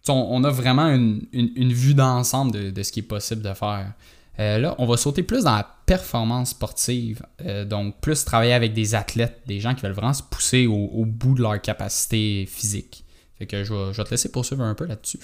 [0.07, 3.91] on, a vraiment une, une, vue d'ensemble de, ce qui est possible de faire.
[4.37, 7.21] là, on va sauter plus dans la performance sportive.
[7.65, 11.35] donc, plus travailler avec des athlètes, des gens qui veulent vraiment se pousser au, bout
[11.35, 13.03] de leur capacité physique.
[13.37, 15.19] Fait que je vais te laisser poursuivre un peu là-dessus,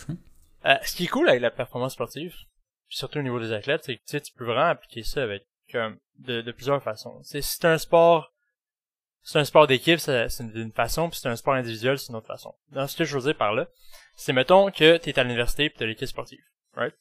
[0.83, 2.33] ce qui est cool avec la performance sportive,
[2.89, 6.41] surtout au niveau des athlètes, c'est que tu peux vraiment appliquer ça avec comme de,
[6.41, 7.21] de plusieurs façons.
[7.23, 8.33] si c'est un sport
[9.27, 12.27] c'est un sport d'équipe, c'est d'une façon, puis c'est un sport individuel, c'est une autre
[12.27, 12.55] façon.
[12.71, 13.67] Dans ce que je veux dire par là,
[14.15, 16.39] c'est mettons que tu es à l'université et tu as l'équipe sportive,
[16.75, 16.95] right?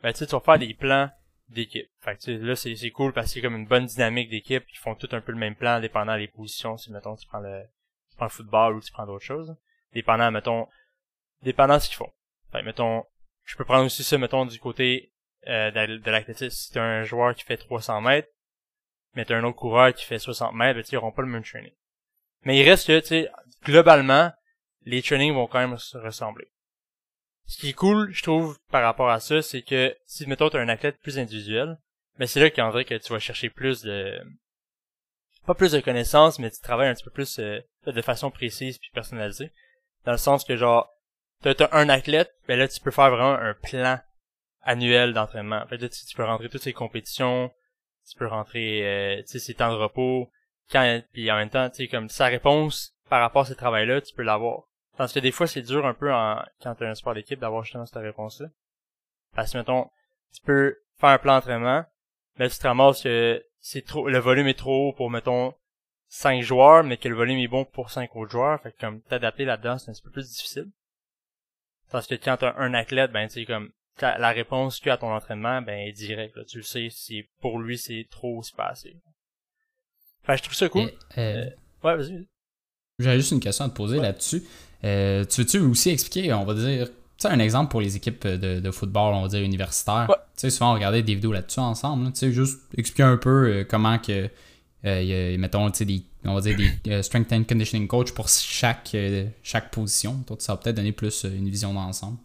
[0.00, 1.10] Ben tu vas faire des plans
[1.48, 1.90] d'équipe.
[2.00, 4.78] Fait que là c'est c'est cool parce que c'est comme une bonne dynamique d'équipe, ils
[4.78, 7.64] font tout un peu le même plan dépendant des positions, si mettons tu prends le
[8.10, 9.56] tu prends le football ou tu prends d'autres choses,
[9.92, 10.68] dépendant mettons
[11.42, 12.12] dépendant de ce qu'ils font.
[12.52, 13.04] Fait mettons
[13.48, 15.10] je peux prendre aussi ça, mettons, du côté
[15.46, 16.50] euh, de, l'athlétisme.
[16.50, 18.28] Si t'as un joueur qui fait 300 mètres,
[19.14, 21.42] mais t'as un autre coureur qui fait 60 mètres, ben, ils n'auront pas le même
[21.42, 21.72] training.
[22.42, 23.30] Mais il reste que, tu sais,
[23.64, 24.30] globalement,
[24.82, 26.52] les trainings vont quand même se ressembler.
[27.46, 30.60] Ce qui est cool, je trouve, par rapport à ça, c'est que si, mettons, t'as
[30.60, 31.78] un athlète plus individuel,
[32.18, 34.20] mais ben, c'est là qu'en vrai que tu vas chercher plus de...
[35.46, 38.76] Pas plus de connaissances, mais tu travailles un petit peu plus euh, de façon précise
[38.76, 39.50] puis personnalisée.
[40.04, 40.92] Dans le sens que, genre,
[41.42, 44.00] t'as un athlète, ben là, tu peux faire vraiment un plan
[44.62, 45.62] annuel d'entraînement.
[45.62, 47.50] En fait, là, tu, peux rentrer toutes ces compétitions,
[48.08, 50.30] tu peux rentrer, euh, tu sais, ses temps de repos,
[50.70, 54.00] quand, puis en même temps, tu sais, comme sa réponse par rapport à ce travail-là,
[54.00, 54.64] tu peux l'avoir.
[54.96, 57.62] Parce que des fois, c'est dur un peu en, quand t'as un sport d'équipe d'avoir
[57.62, 58.48] justement cette réponse-là.
[59.34, 59.88] Parce que, mettons,
[60.34, 61.84] tu peux faire un plan d'entraînement,
[62.38, 65.54] mais tu te ramasses que c'est trop, le volume est trop haut pour, mettons,
[66.08, 68.60] 5 joueurs, mais que le volume est bon pour 5 autres joueurs.
[68.60, 70.70] Fait que comme t'adapter là-dedans, c'est un petit peu plus difficile.
[71.90, 73.70] Parce que quand t'as un athlète, ben tu comme
[74.00, 76.44] la réponse a à ton entraînement, ben est directe.
[76.46, 78.96] Tu le sais, si pour lui c'est trop, c'est pas assez.
[80.22, 80.82] Enfin, je trouve ça cool.
[80.82, 81.50] Euh, euh,
[81.84, 82.26] ouais, vas-y.
[82.98, 84.42] J'avais juste une question à te poser là-dessus.
[84.84, 88.26] Euh, tu veux-tu aussi expliquer, on va dire, tu sais, un exemple pour les équipes
[88.26, 90.06] de, de football, on va dire universitaires?
[90.08, 92.12] Tu sais, souvent on regardait des vidéos là-dessus ensemble.
[92.12, 94.28] Tu sais, juste expliquer un peu comment que,
[95.36, 98.94] mettons, tu sais, des on va dire des euh, strength and conditioning coach pour chaque,
[98.94, 100.22] euh, chaque position.
[100.26, 102.18] Toi, ça va peut-être donner plus euh, une vision d'ensemble.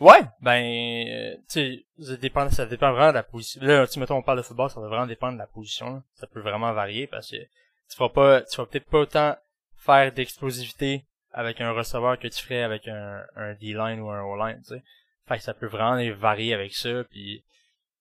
[0.00, 3.60] Ouais, ben, tu ça dépend, ça dépend vraiment de la position.
[3.62, 6.02] Là, tu mettons, on parle de football, ça va vraiment dépendre de la position.
[6.14, 9.36] Ça peut vraiment varier parce que tu vas pas, tu vas peut-être pas autant
[9.76, 14.60] faire d'explosivité avec un receveur que tu ferais avec un, un D-line ou un O-line,
[14.62, 14.82] tu sais.
[15.28, 17.44] Fait que ça peut vraiment varier avec ça, puis...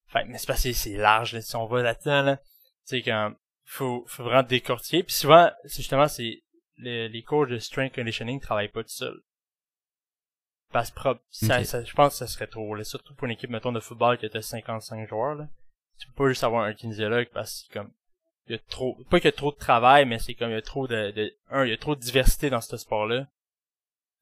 [0.08, 2.38] Fait mais c'est parce que c'est large, là, si on va là-dedans, là.
[2.38, 2.44] Tu
[2.86, 3.34] sais, quand
[3.70, 5.04] faut, faut vraiment décortiquer.
[5.04, 6.42] Puis souvent, c'est justement, c'est
[6.78, 9.22] les, les coachs de strength conditioning travaillent pas tout seuls.
[10.72, 12.76] Parce que ça, ça, je pense que ça serait trop.
[12.76, 12.84] Là.
[12.84, 15.36] Surtout pour une équipe, mettons, de football qui a 55 joueurs.
[15.36, 15.48] Là.
[16.00, 17.92] Tu peux pas juste avoir un kinésiologue parce que comme
[18.48, 20.54] il y a trop pas qu'il y a trop de travail, mais c'est comme il
[20.54, 23.28] y a trop de, de un, il y a trop de diversité dans ce sport-là.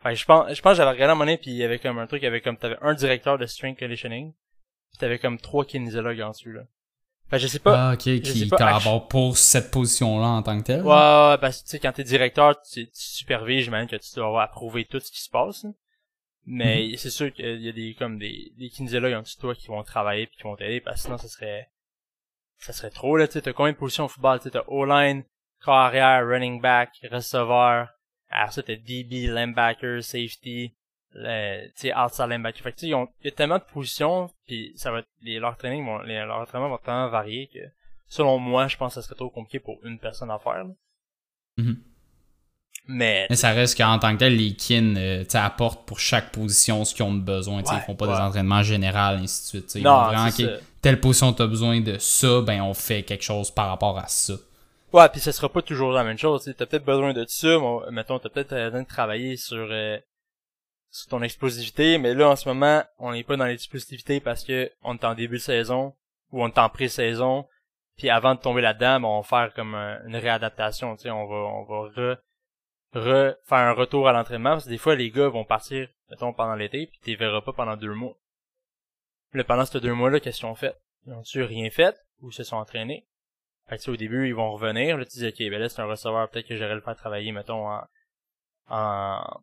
[0.04, 1.80] Fait je pense je pense que j'avais regardé à un moment puis il y avait
[1.80, 5.20] comme un truc, il y avait comme t'avais un directeur de strength conditioning, puis t'avais
[5.20, 6.64] comme trois kinésiologues en dessus là.
[7.30, 7.90] Ben, je sais pas.
[7.90, 10.82] Ah, ok, qui collabore pour cette position-là en tant que tel.
[10.82, 14.16] Ouais, ouais, parce que tu sais, quand t'es directeur, tu, tu supervises, j'imagine que tu
[14.16, 15.66] dois avoir approuvé tout ce qui se passe.
[16.50, 16.98] Mais mhm.
[16.98, 19.68] c'est sûr qu'il y a des, comme des, des kinésiologues en dessous de toi qui
[19.68, 21.70] vont travailler puis qui vont t'aider, parce que sinon, ça serait,
[22.58, 24.64] ça serait trop, là, tu sais, t'as combien de positions au football, tu sais, t'as
[24.68, 25.26] O-line,
[25.62, 27.90] corps arrière, running back, receveur,
[28.30, 30.74] alors ça, t'as DB, linebacker, safety,
[31.14, 32.62] le, tu sais, outside linebacker.
[32.62, 35.58] Fait que, tu sais, il y a tellement de positions, puis ça va, les, leur
[35.58, 37.60] training vont, les, leur entraînement vont tellement varier que,
[38.08, 40.66] selon moi, je pense que ça serait trop compliqué pour une personne à faire,
[41.58, 41.78] mm-hmm.
[42.90, 46.86] Mais, mais ça reste qu'en tant que tel, les kin euh, apportent pour chaque position
[46.86, 47.58] ce qu'ils ont besoin.
[47.58, 49.76] Ouais, ils font pas des entraînements généraux, ainsi de suite.
[49.76, 50.30] Ils non, vraiment,
[50.82, 54.08] telle position tu as besoin de ça, ben on fait quelque chose par rapport à
[54.08, 54.36] ça.
[54.94, 56.50] Ouais, puis ça sera pas toujours la même chose.
[56.58, 59.98] T'as peut-être besoin de ça, mais, mettons, t'as peut-être besoin de travailler sur euh,
[60.98, 64.72] sur ton explosivité, mais là en ce moment, on n'est pas dans l'explosivité parce que
[64.82, 65.96] on est en début de saison
[66.32, 67.48] ou on est en pré-saison,
[67.98, 71.28] puis avant de tomber là-dedans, ben, on va faire comme une réadaptation, tu sais, on
[71.28, 72.18] va on va re,
[72.96, 76.34] re faire un retour à l'entraînement parce que des fois les gars vont partir mettons
[76.34, 78.18] pendant l'été puis tu verras pas pendant deux mois.
[79.34, 80.76] Là, pendant ces deux mois-là, qu'est-ce qu'ils ont fait?
[81.06, 83.06] Ils ont-tu rien fait ou se sont entraînés?
[83.68, 84.98] Fait que, au début, ils vont revenir.
[84.98, 87.34] Là, tu dis, OK, ben là, c'est un receveur, peut-être que j'aurais le faire travailler,
[87.34, 87.84] mettons, en,
[88.70, 89.42] en,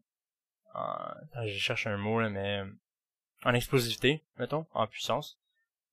[1.44, 2.62] je cherche un mot là, mais
[3.44, 5.38] en explosivité, mettons, en puissance.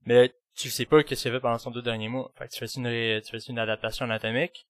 [0.06, 2.32] Mais tu sais pas qu'est-ce qu'il fait pendant son deux derniers mois.
[2.38, 4.68] Fait que tu fais une tu fais une adaptation anatomique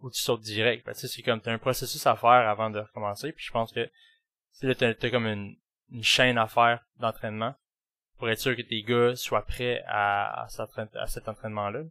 [0.00, 0.84] ou tu sautes direct?
[0.84, 3.32] Fait c'est comme t'as un processus à faire avant de recommencer.
[3.32, 3.88] Puis je pense que
[4.62, 5.56] là t'as, as comme une,
[5.90, 7.54] une chaîne à faire d'entraînement
[8.18, 10.46] pour être sûr que tes gars soient prêts à, à,
[10.94, 11.82] à cet entraînement-là.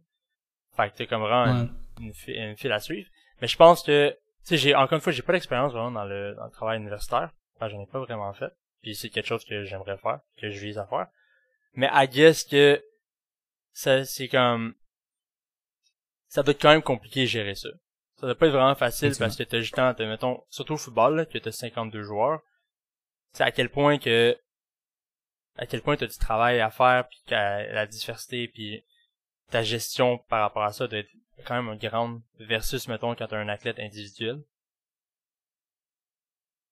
[0.76, 1.68] Fait que t'es comme vraiment
[2.00, 3.08] une, une, file à suivre.
[3.40, 6.34] Mais je pense que, sais, j'ai, encore une fois, j'ai pas d'expérience vraiment dans le,
[6.34, 7.30] dans le travail universitaire.
[7.56, 8.52] Enfin, j'en ai pas vraiment fait.
[8.82, 11.06] Puis c'est quelque chose que j'aimerais faire, que je vise à faire.
[11.74, 12.84] Mais I guess que,
[13.72, 14.74] ça, c'est comme,
[16.28, 17.70] ça doit être quand même compliqué de gérer ça.
[18.16, 21.26] Ça doit pas être vraiment facile parce que t'as justement, mettons, surtout au football, là,
[21.26, 22.40] que t'as 52 joueurs.
[23.32, 24.38] C'est à quel point que,
[25.56, 28.84] à quel point t'as du travail à faire puis que la diversité puis
[29.50, 31.10] ta gestion par rapport à ça doit être
[31.46, 34.42] quand même grande versus, mettons, quand t'as un athlète individuel.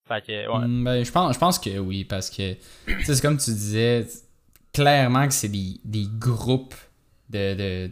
[0.07, 0.66] Fait que, ouais.
[0.66, 2.57] Mm, ben, je pense, je pense que oui, parce que,
[3.05, 4.07] c'est comme tu disais,
[4.72, 6.75] clairement que c'est des, des groupes
[7.31, 7.90] de, de,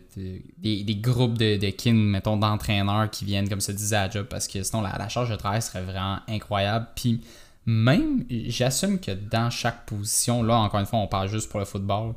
[0.59, 4.27] des, des, groupes de, de kin, mettons, d'entraîneurs qui viennent, comme ça disait à job,
[4.29, 6.89] parce que sinon la, la charge de travail serait vraiment incroyable.
[6.95, 7.23] Puis
[7.65, 11.67] même, j'assume que dans chaque position, là, encore une fois, on parle juste pour le
[11.67, 12.15] football,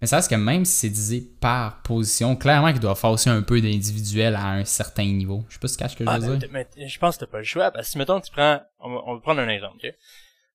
[0.00, 3.28] mais ça reste que même si c'est divisé par position, clairement qu'il doit faire aussi
[3.28, 5.44] un peu d'individuel à un certain niveau.
[5.48, 6.48] Je sais pas si tu caches que je veux ah, dire.
[6.50, 7.70] Mais, je pense que t'as pas le choix.
[7.70, 9.94] Parce que si, mettons, tu prends, on va, prendre un exemple, ok?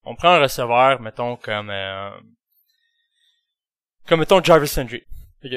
[0.03, 2.09] On prend un receveur, mettons, comme, euh,
[4.07, 5.03] comme, mettons, Jarvis Landry.
[5.43, 5.51] Ok?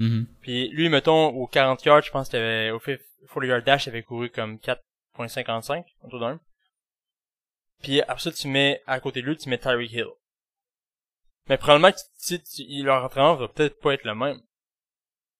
[0.00, 0.26] Mm-hmm.
[0.40, 4.02] Puis lui, mettons, au 40 yards, je pense que au 40 yard dash, il avait
[4.02, 6.40] couru comme 4.55, autour d'un.
[7.82, 10.06] Puis après ça, tu mets, à côté de lui, tu mets Tyreek Hill.
[11.48, 14.40] Mais probablement que tu, leur entraînement va peut-être pas être le même.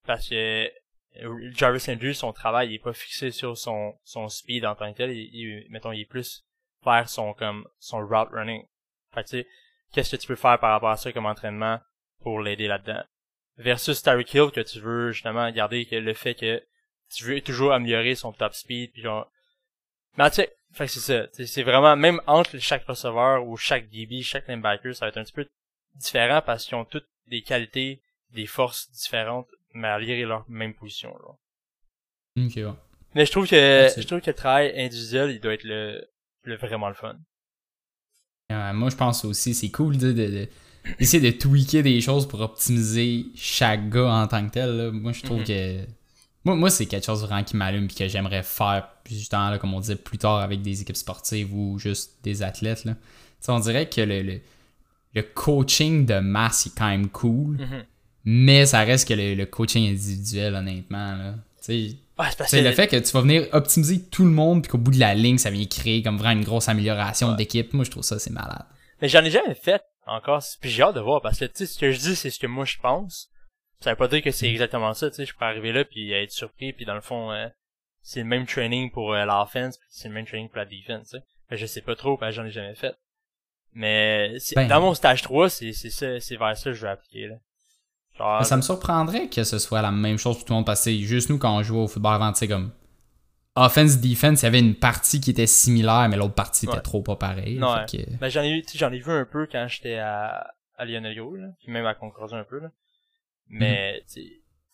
[0.05, 0.71] Parce que
[1.21, 4.91] euh, Jarvis Landry, son travail, il est pas fixé sur son, son speed en tant
[4.91, 5.11] que tel.
[5.11, 6.45] Il, mettons, il est plus
[6.83, 8.63] faire son, comme, son route running.
[9.13, 9.47] Fait que tu sais,
[9.91, 11.79] qu'est-ce que tu peux faire par rapport à ça comme entraînement
[12.21, 13.03] pour l'aider là-dedans?
[13.57, 16.61] Versus Tyreek Hill, que tu veux justement garder que le fait que
[17.09, 19.31] tu veux toujours améliorer son top speed, puis genre...
[20.17, 21.45] Mais tu sais, fait que c'est ça.
[21.45, 25.23] C'est vraiment, même entre chaque receveur ou chaque DB, chaque linebacker, ça va être un
[25.23, 25.47] petit peu
[25.95, 31.15] différents parce qu'ils ont toutes des qualités, des forces différentes, malgré leur même position.
[31.17, 32.45] Là.
[32.45, 32.73] Ok, ouais.
[33.13, 36.05] Mais je trouve que je trouve que le travail individuel, il doit être le,
[36.43, 37.15] le vraiment le fun.
[38.49, 40.49] moi, je pense aussi, c'est cool de, de,
[40.99, 44.69] d'essayer de tweaker des choses pour optimiser chaque gars en tant que tel.
[44.75, 44.91] Là.
[44.91, 45.45] Moi, je trouve mhm.
[45.45, 45.85] que.
[46.43, 49.73] Moi, moi c'est quelque chose vraiment qui m'allume et que j'aimerais faire, justement, là, comme
[49.73, 52.83] on disait plus tard, avec des équipes sportives ou juste des athlètes.
[52.83, 52.95] Là.
[53.47, 54.41] on dirait que le le
[55.21, 57.85] coaching de masse est quand même cool, mhm.
[58.25, 61.15] mais ça reste que le, coaching individuel, honnêtement.
[61.15, 61.35] Là.
[61.59, 64.99] c'est le fait que tu vas venir optimiser tout le monde, puis qu'au bout de
[64.99, 67.73] la ligne, ça vient créer comme vraiment une grosse amélioration d'équipe.
[67.73, 68.65] Moi, je trouve ça, c'est malade.
[69.01, 71.65] Mais j'en ai jamais fait encore, puis j'ai hâte de voir, parce que tu sais,
[71.65, 73.29] ce que je dis, c'est ce que moi je pense.
[73.81, 76.11] Ça veut pas dire que c'est exactement ça, tu sais, je peux arriver là puis
[76.11, 77.47] être surpris, puis dans le fond, euh,
[78.01, 81.09] c'est le même training pour euh, l'offense, puis c'est le même training pour la defense,
[81.09, 81.23] tu sais.
[81.51, 82.95] Je sais pas trop, parce que j'en ai jamais fait.
[83.75, 87.27] Mais ben, dans mon stage 3, c'est ça, c'est vers ça que je vais appliquer.
[87.27, 87.35] Là.
[88.17, 90.85] Genre, ça me surprendrait que ce soit la même chose pour tout le monde parce
[90.85, 92.71] que juste nous quand on jouait au football avant, tu sais comme
[93.55, 97.01] offense defense, il y avait une partie qui était similaire mais l'autre partie était trop
[97.01, 97.57] pas pareil.
[97.57, 97.75] Non,
[98.21, 101.71] ben, j'en ai j'en ai vu un peu quand j'étais à à Lionel là, puis
[101.71, 102.71] même à Concordia un peu là.
[103.49, 104.21] Mais mm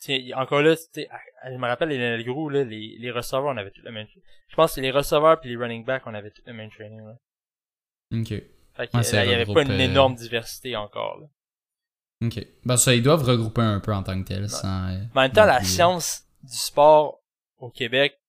[0.08, 0.36] -hmm.
[0.36, 3.92] encore là, je me rappelle Lionel Gros là, les les receveurs, on avait tout le
[3.92, 4.06] même.
[4.50, 7.02] Je pense que les receveurs puis les running backs, on avait tout le même training
[7.04, 7.16] là.
[8.20, 8.61] OK.
[8.76, 11.20] Fait il y avait pas une euh, énorme diversité encore.
[11.20, 11.28] Là.
[12.26, 12.46] Ok.
[12.66, 14.50] Ben ça, ils doivent regrouper un peu en tant que tel.
[14.50, 17.20] Sans, en même temps, la science du sport
[17.58, 18.20] au Québec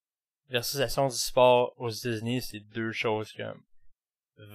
[0.51, 3.61] versus la science du sport aux États-Unis, c'est deux choses comme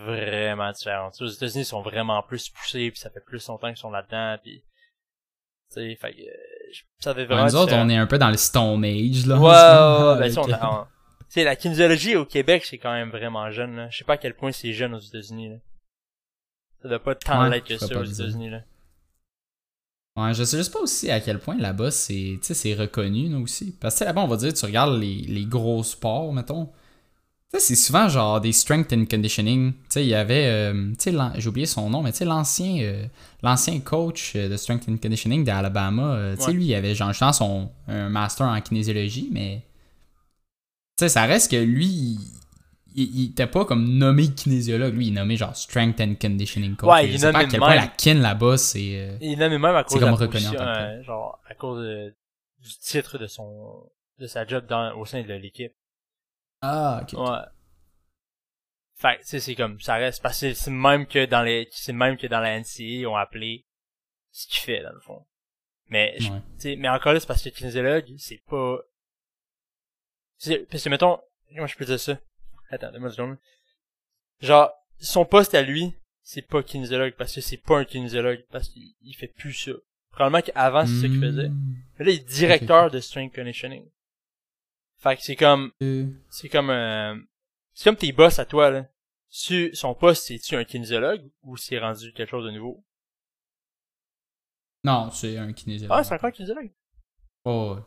[0.06, 1.20] vraiment différentes.
[1.22, 4.38] Aux États-Unis, ils sont vraiment plus poussés, puis ça fait plus longtemps qu'ils sont là-dedans,
[4.42, 4.64] puis
[5.70, 7.46] tu sais, fait euh, ça fait vraiment.
[7.46, 9.38] nous autres, on est un peu dans le Stone Age là.
[9.38, 10.54] Ouais, ouais, ben, on, tu
[11.30, 13.76] sais, la kinésiologie au Québec, c'est quand même vraiment jeune.
[13.76, 13.90] Là.
[13.90, 15.50] Je sais pas à quel point c'est jeune aux États-Unis.
[15.50, 15.56] Là.
[16.88, 18.50] Ça doit pas tant ouais, l'être que ça aux États-Unis.
[18.50, 18.62] là.
[20.16, 23.76] Ouais, je sais juste pas aussi à quel point là-bas c'est c'est reconnu nous aussi.
[23.80, 26.70] Parce que là-bas, on va dire, tu regardes les, les gros sports, mettons.
[27.58, 29.74] c'est souvent genre des strength and conditioning.
[29.74, 32.26] Tu sais, il y avait, euh, tu sais, j'ai oublié son nom, mais tu sais,
[32.26, 33.06] l'ancien euh,
[33.44, 37.70] l'ancien coach euh, de strength and conditioning d'Alabama, tu sais, lui, il avait genre, son
[37.90, 39.62] un master en kinésiologie, mais
[40.98, 42.18] tu sais, ça reste que lui,
[42.98, 46.90] il, était pas comme nommé kinésiologue, lui, il est nommé genre Strength and Conditioning Coach.
[46.90, 48.96] Ouais, il est nommé pas à quel point la kin là-bas, c'est.
[48.96, 51.86] Euh, il est nommé même à cause de la position, euh, genre à cause
[52.60, 55.74] du titre de son de sa job dans, au sein de l'équipe.
[56.62, 57.20] Ah, ok.
[57.20, 57.38] Ouais.
[58.96, 61.94] Fait tu sais, c'est comme, ça reste, parce que c'est même que dans les, c'est
[61.94, 63.68] même que dans la NCA, ils ont appelé
[64.32, 65.24] ce qu'il fait, dans le fond.
[65.90, 68.80] Mais, tu sais, mais encore là, c'est parce que kinésiologue, c'est pas,
[70.70, 71.20] parce que mettons,
[71.54, 72.18] comment je peux dire ça?
[72.70, 73.38] Attends, donne-moi une seconde.
[74.42, 78.68] Genre, son poste à lui, c'est pas kinésiologue parce que c'est pas un kinésiologue parce
[78.70, 79.72] qu'il il fait plus ça.
[80.12, 81.50] Probablement qu'avant c'est ça qu'il faisait.
[81.50, 81.76] Hmm.
[81.98, 83.90] Mais là il est directeur de strength conditioning.
[84.98, 87.16] Fait que c'est comme Euh, c'est comme euh,
[87.74, 88.90] c'est comme tes boss à toi là.
[89.30, 92.84] Tu, son poste c'est-tu un kinésiologue ou c'est rendu quelque chose de nouveau?
[94.84, 95.98] Non, c'est un kinésiologue.
[95.98, 96.72] Ah, c'est encore un kinésiologue?
[97.46, 97.82] Oh, ouais.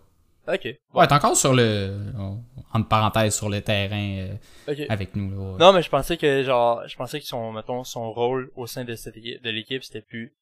[0.53, 0.65] Ok.
[0.95, 2.13] Ouais, t'es encore sur le.
[2.19, 2.39] oh,
[2.73, 4.29] entre parenthèses, sur le terrain
[4.69, 5.31] euh, avec nous.
[5.31, 5.59] Là, ouais.
[5.59, 8.85] Non, mais je pensais que genre, je pensais que son, mettons, son rôle au sein
[8.85, 10.33] de cette de l'équipe, c'était plus,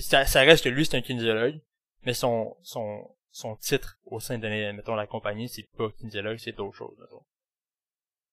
[0.00, 1.60] ça, ça reste que lui c'est un kinésiologue,
[2.04, 6.56] mais son, son, son titre au sein de, mettons, la compagnie, c'est pas kinésiologue, c'est
[6.56, 7.22] d'autres choses, mettons.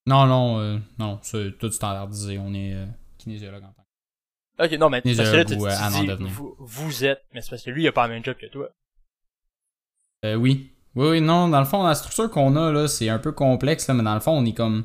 [0.07, 2.39] Non, non, euh, non, c'est tout standardisé.
[2.39, 2.85] On est euh,
[3.17, 4.65] kinésiologue en tant que.
[4.65, 7.41] Ok, non, mais parce que là, tu, ou, euh, tu n'en dis, vous êtes, mais
[7.41, 8.69] c'est parce que lui, il a pas le même job que toi.
[10.25, 10.71] Euh, oui.
[10.95, 13.87] Oui, oui, non, dans le fond, la structure qu'on a, là, c'est un peu complexe,
[13.87, 14.83] là, mais dans le fond, on est comme.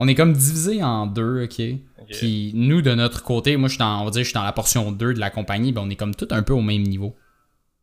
[0.00, 1.60] On est comme divisé en deux, ok?
[2.00, 2.06] Ok.
[2.12, 4.44] Puis nous, de notre côté, moi, je suis dans, on va dire, je suis dans
[4.44, 6.82] la portion 2 de la compagnie, ben, on est comme tout un peu au même
[6.82, 7.16] niveau.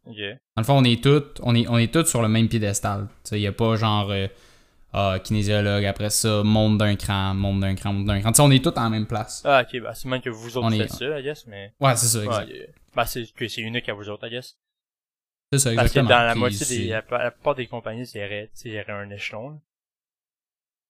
[0.06, 0.16] Ok.
[0.56, 3.08] Dans le fond, on est tous on est, on est tous sur le même piédestal.
[3.32, 4.28] Il n'y a pas genre euh,
[4.94, 8.32] ah, kinésiologue, après ça, monte d'un cran, monte d'un cran, monte d'un cran.
[8.32, 9.42] Tu sais, on est tous en la même place.
[9.44, 11.74] Ah, ok, bah, c'est même que vous autres On est- faites ça, I guess, mais,
[11.82, 12.48] Ouais, c'est ça, exact.
[12.50, 14.56] ouais, bah, c'est unique à vous autres, I guess.
[15.58, 18.52] C'est ça, Parce que dans la moitié des, la, plupart des compagnies, il y aurait,
[18.64, 19.62] il y aurait un échelon.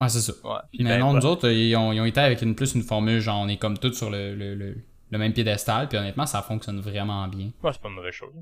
[0.01, 0.33] Ouais, c'est ça.
[0.43, 0.59] Ouais.
[0.71, 1.19] Puis Mais ben, non, ouais.
[1.19, 3.57] nous autres, ils ont, ils ont été avec une plus une formule, genre on est
[3.57, 7.51] comme tous sur le, le, le, le même piédestal, puis honnêtement, ça fonctionne vraiment bien.
[7.63, 8.33] Ouais, c'est pas une mauvaise chose.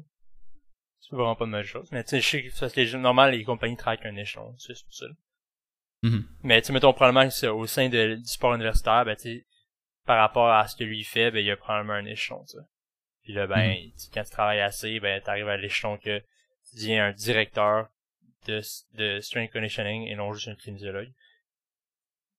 [0.99, 1.89] C'est vraiment pas une mauvaise chose.
[1.91, 4.17] Mais tu sais, je sais que parce que les- normal, les compagnies travaillent avec un
[4.17, 5.05] échelon, c'est ça.
[6.01, 6.25] Mhm.
[6.43, 9.45] Mais tu sais, mettons, probablement, au sein de, du sport universitaire, ben tu
[10.05, 12.57] par rapport à ce que lui fait, ben il y a probablement un échelon, tu
[12.57, 12.63] sais.
[13.23, 13.91] Puis là, ben, Mhm.
[13.91, 16.19] tu quand tu travailles assez, ben t'arrives à l'échelon que
[16.69, 17.89] tu deviens un directeur
[18.47, 18.61] de,
[18.95, 21.11] de strength conditioning et non juste un kinésiologue.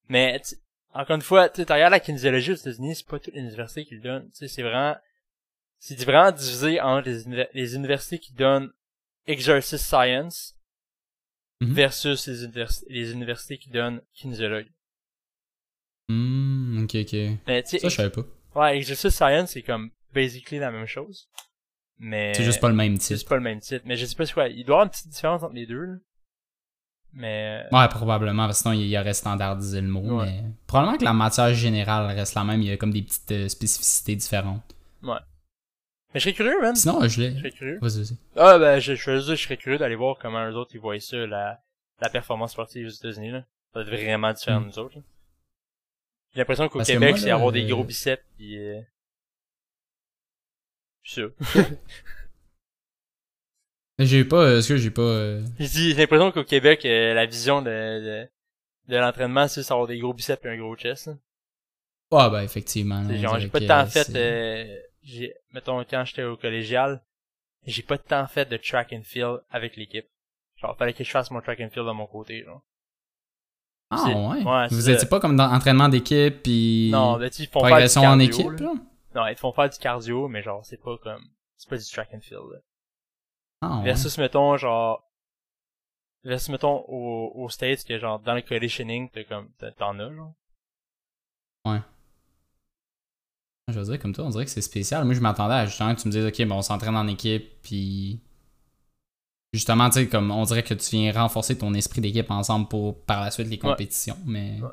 [0.09, 0.41] Mais,
[0.93, 3.95] encore une fois, tu regardes la kinésiologie aux États-Unis, c'est pas toutes les universités qui
[3.95, 4.31] le donnent.
[4.31, 4.97] Tu sais, c'est vraiment,
[5.79, 8.71] c'est vraiment divisé entre les, les universités qui donnent
[9.27, 10.55] exercice science
[11.63, 11.73] Mhm.
[11.73, 14.67] versus les, univers- les universités qui donnent kinésiologue.
[16.09, 17.13] Hmm, ok, ok.
[17.47, 18.25] Mais Ça, je savais pas.
[18.57, 21.29] ouais, exercice science, c'est comme basically la même chose.
[21.99, 23.15] Mais C'est juste pas le même c'est titre.
[23.17, 23.83] juste pas le même titre.
[23.87, 24.49] Mais je sais pas c'est quoi.
[24.49, 25.85] Il doit y avoir une petite différence entre les deux.
[25.85, 25.95] là.
[27.13, 30.27] Mais Ouais, probablement, parce que sinon, il y aurait standardisé le mot, Ouais.
[30.27, 33.31] mais probablement que la matière générale reste la même, il y a comme des petites
[33.31, 34.63] euh, spécificités différentes.
[35.03, 35.13] mais
[36.15, 36.75] je serais curieux, man.
[36.75, 37.37] Sinon, euh, je Je l'ai.
[37.39, 37.79] serais curieux.
[37.81, 38.17] Vas-y, vas-y.
[38.37, 41.17] Ah ben je, je, je serais curieux d'aller voir comment eux autres ils voient ça,
[41.27, 41.61] la,
[42.01, 43.45] la performance sportive aux États-Unis là.
[43.73, 44.63] Ça va être vraiment différent Mm.
[44.65, 44.97] de nous autres.
[44.97, 45.03] là.
[46.35, 48.81] J'ai l'impression qu'au Québec, c'est avoir des euh, gros biceps pis euh...
[51.05, 51.23] Ça.
[54.01, 55.03] J'ai pas, euh, est-ce que j'ai pas.
[55.03, 58.29] euh, J'ai dit, j'ai l'impression qu'au Québec, euh, la vision de, de,
[58.89, 61.07] de l'entraînement, c'est avoir des gros biceps et un gros chest.
[61.07, 61.15] là.
[62.11, 63.03] Ouais, ben, effectivement.
[63.03, 67.03] là, genre, j'ai pas de temps fait, euh, j'ai, mettons, quand j'étais au collégial,
[67.67, 70.07] j'ai pas de temps fait de track and field avec l'équipe.
[70.57, 72.63] Genre, fallait que je fasse mon track and field de mon côté, genre.
[73.91, 74.15] Ah, c'est-
[74.49, 74.67] ouais.
[74.71, 76.89] Vous étiez pas comme dans entraînement d'équipe, puis.
[76.91, 78.67] Non, mais tu progression en équipe, là.
[78.67, 78.73] là?
[79.15, 81.25] Non, ils te font faire du cardio, mais genre, c'est pas comme,
[81.57, 82.59] c'est pas du track and field, là.
[83.63, 83.85] Ah, ouais.
[83.85, 85.09] Versus, mettons, genre,
[86.25, 90.35] versus, mettons, au, au States, que genre, dans le conditioning, t'as comme, t'en as, genre.
[93.69, 95.05] Je veux dire, comme toi, on dirait que c'est spécial.
[95.05, 97.63] Moi, je m'attendais à justement que tu me dises, OK, bon, on s'entraîne en équipe,
[97.63, 98.21] puis.
[99.55, 103.05] Justement, tu sais, comme on dirait que tu viens renforcer ton esprit d'équipe ensemble pour
[103.05, 104.61] par la suite les compétitions, mais.
[104.61, 104.69] Ouais.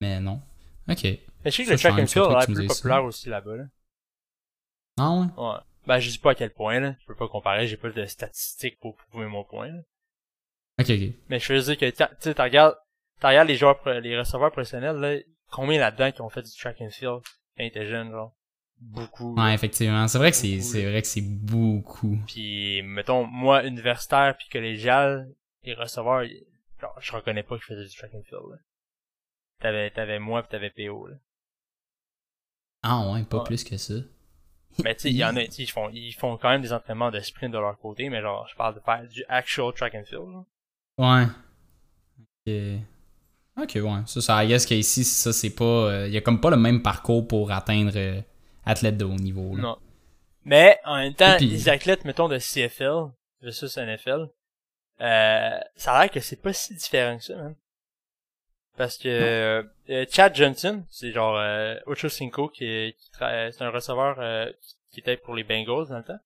[0.00, 0.40] Mais non.
[0.88, 1.06] OK.
[1.44, 3.56] Mais je sais que Ça, le track and field a l'air plus populaire aussi là-bas,
[3.56, 3.64] là.
[4.98, 5.26] Ah ouais?
[5.36, 5.58] Ouais.
[5.86, 6.94] Ben, je dis pas à quel point, là.
[7.00, 9.80] Je peux pas comparer, j'ai pas de statistiques pour prouver mon point, là.
[10.78, 11.14] OK, OK.
[11.28, 15.16] Mais je veux dire que, tu sais, t'as regardes, les joueurs, les receveurs professionnels, là,
[15.50, 17.20] combien là-dedans qui ont fait du track and field
[17.56, 18.34] quand ils étaient jeunes, genre?
[18.78, 19.34] Beaucoup.
[19.34, 20.08] Ouais, effectivement.
[20.08, 22.16] C'est vrai que c'est, c'est vrai que c'est beaucoup.
[22.26, 25.30] Puis, mettons, moi, universitaire puis collégial,
[25.64, 26.24] les receveurs,
[26.80, 28.56] genre, je reconnais pas que je faisais du track and field, là.
[29.60, 31.16] T'avais, t'avais moi pis t'avais PO, là.
[32.82, 33.44] Ah ouais, pas Ouais.
[33.44, 33.94] plus que ça.
[34.84, 37.10] Mais tu sais, il y en a, ils font, ils font quand même des entraînements
[37.10, 40.04] de sprint de leur côté, mais genre, je parle de faire du actual track and
[40.04, 40.44] field, là.
[40.98, 41.26] Ouais.
[42.46, 42.82] Ok.
[43.62, 44.02] Ok, ouais.
[44.06, 46.06] Ça, ça, I guess qu'ici, ça, c'est pas.
[46.06, 48.20] Il y a comme pas le même parcours pour atteindre euh,
[48.64, 49.56] athlète de haut niveau.
[49.56, 49.62] Là.
[49.62, 49.78] Non.
[50.44, 53.10] Mais, en même temps, puis- les athlètes, mettons, de CFL
[53.42, 54.28] versus NFL,
[55.00, 57.54] euh, ça a l'air que c'est pas si différent que ça, man.
[58.80, 59.08] Parce que
[59.90, 64.18] euh, Chad Johnson, c'est genre euh, Ocho Cinco qui est, qui tra- c'est un receveur
[64.20, 64.50] euh,
[64.90, 66.18] qui- était pour les Bengals dans le temps.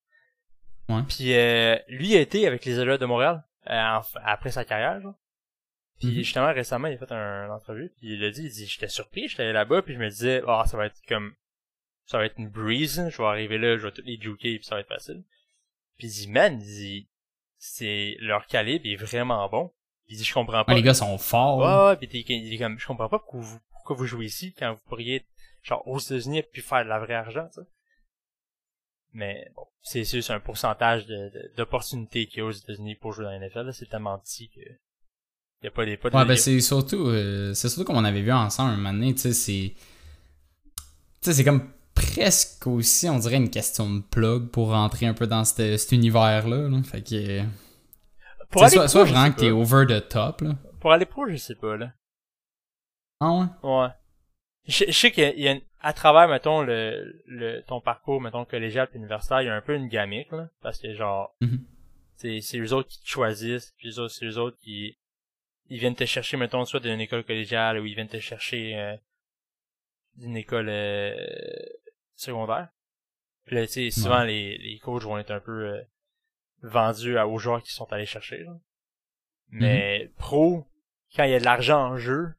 [0.88, 1.02] Ouais.
[1.08, 5.00] Puis euh, lui a été avec les Alouettes de Montréal euh, en- après sa carrière,
[5.00, 5.16] genre.
[5.98, 6.14] Puis Mhm.
[6.14, 8.86] justement, récemment, il a fait un, une entrevue, puis il a dit, il dit, j'étais
[8.86, 11.34] surpris, j'étais allé là-bas, puis je me disais, ah, ça va être comme,
[12.06, 14.64] ça va être une breeze, je vais arriver là, je vais toutes les juker, puis
[14.64, 15.24] ça va être facile.
[15.98, 17.08] Puis il dit, man, il dit,
[17.58, 19.72] c'est, leur calibre est vraiment bon.
[20.14, 20.72] Il dit, je comprends pas.
[20.72, 21.58] Ouais, les gars sont forts.
[21.58, 21.88] Ouais, là.
[21.88, 24.72] ouais, pis il est comme, je comprends pas pourquoi vous, pourquoi vous jouez ici quand
[24.72, 25.26] vous pourriez être,
[25.64, 27.62] genre, aux États-Unis puis faire de la vraie argent, ça.
[29.12, 31.04] Mais, bon, c'est c'est juste un pourcentage
[31.56, 33.72] d'opportunités qu'il y a aux États-Unis pour jouer dans la NFL, là.
[33.72, 34.60] C'est tellement petit que,
[35.64, 38.04] y a pas des, pas de, Ouais, ben c'est surtout, euh, c'est surtout comme on
[38.04, 39.74] avait vu ensemble un moment donné, tu sais, c'est.
[39.74, 40.82] Tu
[41.22, 45.26] sais, c'est comme presque aussi, on dirait, une question de plug pour rentrer un peu
[45.26, 46.68] dans cet, cet univers-là.
[46.68, 46.82] Là.
[46.84, 47.42] Fait que.
[48.54, 50.54] Pour aller soit, soit pro, vraiment sais que t'es over the top, là.
[50.80, 51.92] Pour aller pro, je sais pas, là.
[53.20, 53.46] Ah ouais?
[53.62, 53.88] Ouais.
[54.66, 58.44] Je, je sais qu'il y a, une- à travers, mettons, le, le, ton parcours, mettons,
[58.46, 60.48] collégial puis universitaire, il y a un peu une gamique, là.
[60.62, 61.60] Parce que, genre, Mhm.
[62.16, 64.96] c'est, c'est eux autres qui te choisissent, puis les autres, c'est eux autres qui,
[65.68, 68.96] ils viennent te chercher, mettons, soit d'une école collégiale, ou ils viennent te chercher, euh,
[70.16, 71.14] d'une école, euh,
[72.14, 72.68] secondaire.
[73.46, 75.82] Puis là, tu sais, souvent, les, les coachs vont être un peu, euh,
[76.64, 78.58] vendus à, aux joueurs qui sont allés chercher, là.
[79.50, 80.66] Mais, pro,
[81.14, 82.34] quand il y a de l'argent en jeu,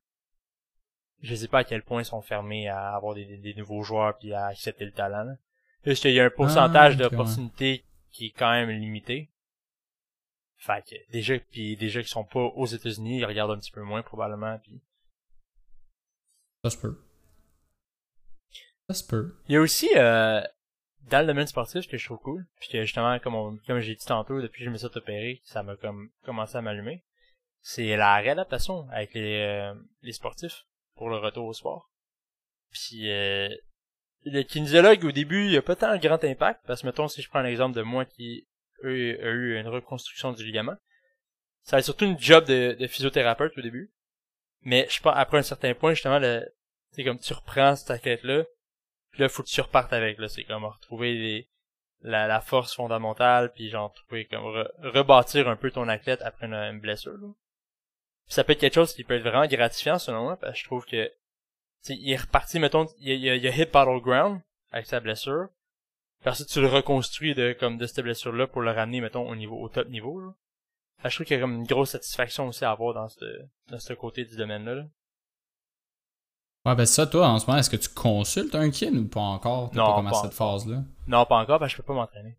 [1.22, 3.84] je sais pas à quel point ils sont fermés à avoir des, des- des nouveaux
[3.84, 5.24] joueurs puis à accepter le talent.
[5.24, 5.36] Là.
[5.86, 9.32] Juste qu'il y a un pourcentage Ah, d'opportunités qui est quand même limité.
[10.58, 13.82] Fait que déjà puis déjà qu'ils sont pas aux États-Unis, ils regardent un petit peu
[13.84, 14.58] moins probablement.
[14.60, 14.82] Puis
[16.64, 17.00] Ça se peut.
[18.90, 19.36] Ça se peut.
[19.48, 20.42] il y a aussi euh,
[21.10, 23.96] dans le domaine sportif que je trouve cool, puis que justement comme on, comme j'ai
[23.96, 27.04] dit tantôt depuis que je me suis opéré, ça m'a comme commencé à m'allumer.
[27.62, 31.92] C'est la réadaptation avec les euh, les sportifs pour le retour au sport.
[32.72, 33.50] Puis euh,
[34.24, 37.22] le kinésiologue au début, il a pas tant un grand impact parce que mettons si
[37.22, 38.48] je prends l'exemple de moi qui
[38.84, 40.76] eux, a eu une reconstruction du ligament,
[41.64, 43.92] ça a surtout une job de, de physiothérapeute au début.
[44.62, 46.46] Mais je pense après un certain point justement le
[46.92, 48.46] c'est comme tu reprends cette athlète là,
[49.16, 51.48] puis là faut que tu repartes avec là, c'est comme retrouver les
[52.02, 56.48] la, la force fondamentale puis genre trouver comme re- rebâtir un peu ton athlète après
[56.48, 57.18] une, une blessure.
[57.18, 57.30] Là.
[58.28, 60.64] Ça peut être quelque chose qui peut être vraiment gratifiant selon moi parce que je
[60.66, 61.10] trouve que
[61.88, 64.42] il est reparti mettons il, il, il a hit battleground
[64.72, 65.48] avec sa blessure.
[66.20, 69.30] Puis ensuite tu le reconstruis de comme de cette blessure là pour le ramener mettons
[69.30, 70.34] au niveau au top niveau là.
[71.02, 73.26] Que je trouve qu'il y a comme une grosse satisfaction aussi à avoir dans ce
[73.70, 74.84] dans ce côté du domaine là.
[76.66, 79.20] Ouais, ben ça, toi, en ce moment, est-ce que tu consultes un kin ou pas
[79.22, 79.70] encore?
[79.72, 80.84] T'as Non, pas commencé pas cette phase-là?
[81.08, 82.38] Non, pas encore parce que je peux pas m'entraîner.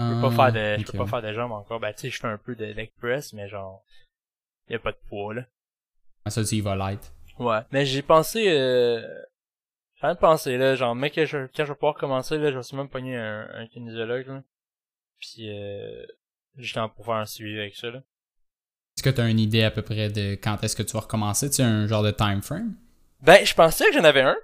[0.00, 1.80] Je peux pas faire de, je peux Ah, pas faire de jambes encore.
[1.80, 3.82] Ben, tu sais, je fais un peu de leg press, mais genre,
[4.68, 5.42] y a pas de poids, là.
[6.24, 7.12] Ah, Ça, tu y vas light.
[7.38, 7.60] Ouais.
[7.70, 9.00] Mais j'ai pensé, euh,
[10.02, 12.62] j'ai de penser, là, genre, mec, je, quand je vais pouvoir commencer, là, je vais
[12.62, 14.42] sûrement me pogner un, un kinésiologue, là.
[15.18, 16.04] Puis, euh,
[16.56, 17.98] justement pour faire un suivi avec ça, là.
[18.96, 21.00] Est-ce que tu as une idée à peu près de quand est-ce que tu vas
[21.00, 21.48] recommencer?
[21.48, 22.74] Tu sais, un genre de time frame?
[23.22, 24.36] Ben, je pensais que j'en avais un.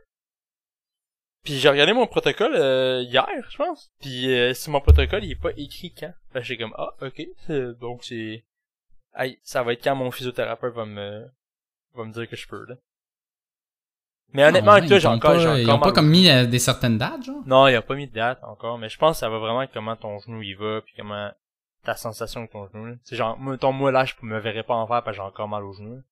[1.45, 3.91] Puis j'ai regardé mon protocole euh, hier, je pense.
[4.01, 6.13] Puis euh, sur mon protocole, il est pas écrit quand?
[6.33, 7.21] Que j'ai comme ah ok.
[7.51, 8.45] Euh, Donc c'est,
[9.13, 11.27] Aïe, ça va être quand mon physiothérapeute va me
[11.95, 12.77] va me dire que je peux là.
[14.35, 16.59] Mais honnêtement, Ah, avec toi, ils j'ai encore, Ils ont pas comme mis euh, des
[16.61, 17.43] certaines dates, genre?
[17.45, 19.61] Non, il a pas mis de date encore, mais je pense que ça va vraiment
[19.61, 21.31] être comment ton genou il va, puis comment
[21.85, 22.87] ta sensation avec ton genou.
[22.87, 22.95] là.
[23.03, 25.49] C'est genre, mettons, moi là, je me verrais pas en faire parce que j'ai encore
[25.49, 26.03] mal au genou.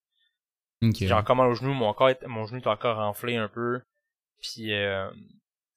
[0.83, 0.95] Ok.
[0.99, 3.83] J'ai encore mal au genou, mon corps, est- mon genou est encore enflé un peu,
[4.41, 5.11] puis euh,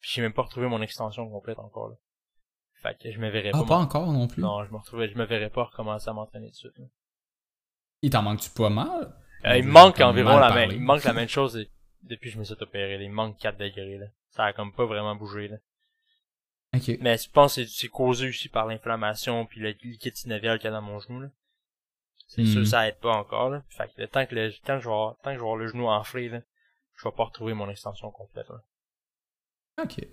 [0.01, 1.95] j'ai même pas retrouvé mon extension complète encore là.
[2.81, 3.65] Fait que je me verrais Ah, pas.
[3.65, 4.41] pas encore non plus?
[4.41, 6.77] Non, je me retrouvais, je me verrais pas recommencer à m'entraîner tout de suite.
[6.77, 6.85] là.
[8.01, 9.15] Il t'en manque-tu pas mal?
[9.45, 11.67] Euh, il me manque environ la même, il me manque la même chose de-
[12.03, 12.97] depuis que je me suis opéré.
[12.97, 13.03] là.
[13.03, 14.07] Il me manque 4 degrés là.
[14.31, 15.57] Ça a comme pas vraiment bougé là.
[16.75, 16.97] Ok.
[17.01, 20.65] Mais je pense que c'est- c'est causé aussi par l'inflammation puis le liquide synovial qu'il
[20.65, 21.27] y a dans mon genou là.
[22.35, 23.63] C'est sûr ça aide pas encore là.
[23.69, 25.45] Fait que le temps que le, tant que je vais avoir, tant que je vais
[25.45, 26.39] avoir le genou enflé là,
[26.95, 28.61] je vais pas retrouver mon extension complète là.
[29.83, 30.05] Ok.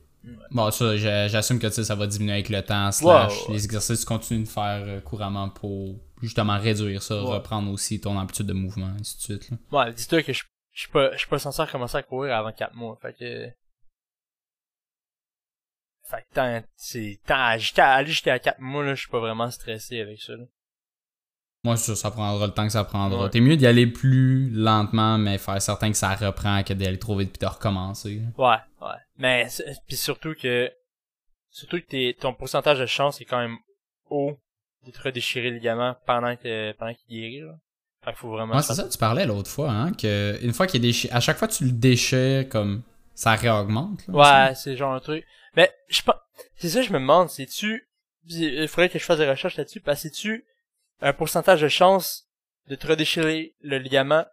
[0.51, 4.45] Bon, ça, j'a- j'assume que ça va diminuer avec le temps, slash les exercices continues
[4.45, 9.17] de faire euh, couramment pour justement réduire ça, reprendre aussi ton amplitude de mouvement, ainsi
[9.17, 9.51] de suite.
[9.51, 9.57] Là.
[9.87, 10.43] Ouais, dis-toi que je
[10.73, 12.99] je suis pas je suis pas censé recommencer à courir avant 4 mois.
[13.01, 13.49] Fait que
[16.11, 20.01] fait que tant c'est tant aller jusqu'à 4 mois là, je suis pas vraiment stressé
[20.01, 20.45] avec ça là.
[21.63, 23.25] Moi, ça, ça prendra le temps que ça prendra.
[23.25, 23.31] Ouais.
[23.31, 27.17] T'es mieux d'y aller plus lentement, mais faire certain que ça reprend que d'aller trop
[27.17, 28.23] vite puis de recommencer.
[28.39, 28.97] Ouais, ouais.
[29.19, 29.47] Mais
[29.87, 30.71] puis surtout que
[31.51, 33.59] surtout que t'es, ton pourcentage de chance est quand même
[34.09, 34.39] haut
[34.87, 37.53] de te redéchirer le ligament pendant que pendant qu'il guérit là.
[38.03, 40.67] Fait qu'il faut vraiment Ouais, c'est ça, tu parlais l'autre fois, hein, que une fois
[40.67, 42.83] qu'il est déchiré, à chaque fois que tu le déchires, comme,
[43.15, 44.07] ça réaugmente.
[44.09, 44.15] là,
[44.49, 45.27] Ouais, c'est genre un truc.
[45.55, 46.15] Mais je pense
[46.57, 47.87] c'est ça que je me demande, c'est tu
[48.27, 50.45] il faudrait que je fasse des recherches là-dessus parce que tu
[51.01, 52.29] un pourcentage de chance
[52.69, 54.25] de te redéchirer le ligament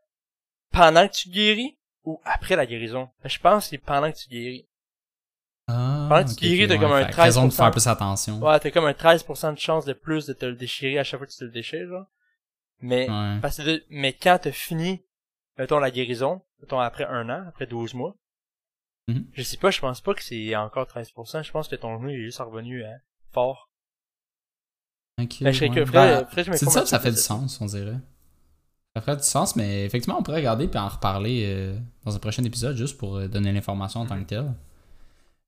[0.72, 3.09] pendant que tu guéris ou après la guérison?
[3.26, 4.68] Je pense que c'est pendant que tu guéris.
[5.68, 7.55] Ah, Pendant que tu guéris, t'as comme un fait que raison de 13%.
[7.57, 8.39] faire plus attention.
[8.41, 11.20] Ouais, t'as comme un 13% de chance de plus de te le déchirer à chaque
[11.20, 12.05] fois que tu te le déchires, genre.
[12.80, 13.39] Mais, Ouais.
[13.41, 15.03] parce que, mais quand t'as fini,
[15.57, 18.15] mettons, la guérison, mettons, après un an, après 12 mois,
[19.09, 19.26] Mhm.
[19.34, 22.09] je sais pas, je pense pas que c'est encore 13%, je pense que ton genou
[22.09, 22.97] est juste revenu hein,
[23.34, 23.66] fort.
[25.22, 25.51] Ok, Ben,
[25.99, 26.26] ouais.
[26.51, 27.97] Ben, c'est ça, ça fait du sens, on dirait.
[28.95, 32.20] Ça ferait du sens, mais effectivement, on pourrait regarder puis en reparler euh, dans un
[32.20, 34.51] prochain épisode juste pour euh, donner l'information en tant que telle.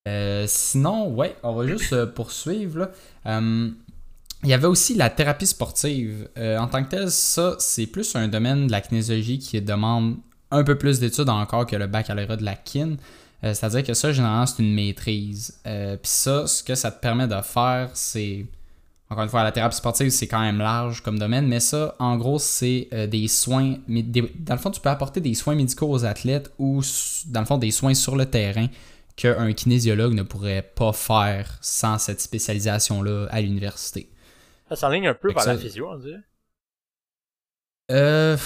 [0.08, 2.80] Euh, sinon, ouais, on va juste euh, poursuivre.
[2.80, 2.92] là.
[3.28, 3.70] Euh,
[4.44, 6.30] il y avait aussi la thérapie sportive.
[6.38, 10.18] Euh, en tant que telle, ça, c'est plus un domaine de la kinésiologie qui demande
[10.52, 12.96] un peu plus d'études encore que le baccalauréat de la kin.
[13.44, 15.60] Euh, C'est-à-dire que ça, généralement, c'est une maîtrise.
[15.68, 18.46] Euh, Puis ça, ce que ça te permet de faire, c'est
[19.10, 22.16] encore une fois, la thérapie sportive, c'est quand même large comme domaine, mais ça, en
[22.18, 23.78] gros, c'est euh, des soins.
[23.88, 26.82] mais des- dans le fond, tu peux apporter des soins médicaux aux athlètes ou,
[27.28, 28.68] dans le fond, des soins sur le terrain
[29.16, 34.10] qu'un kinésiologue ne pourrait pas faire sans cette spécialisation-là à l'université.
[34.70, 36.20] Ça s'enligne un peu vers la physio, on dirait.
[37.92, 38.38] Euh.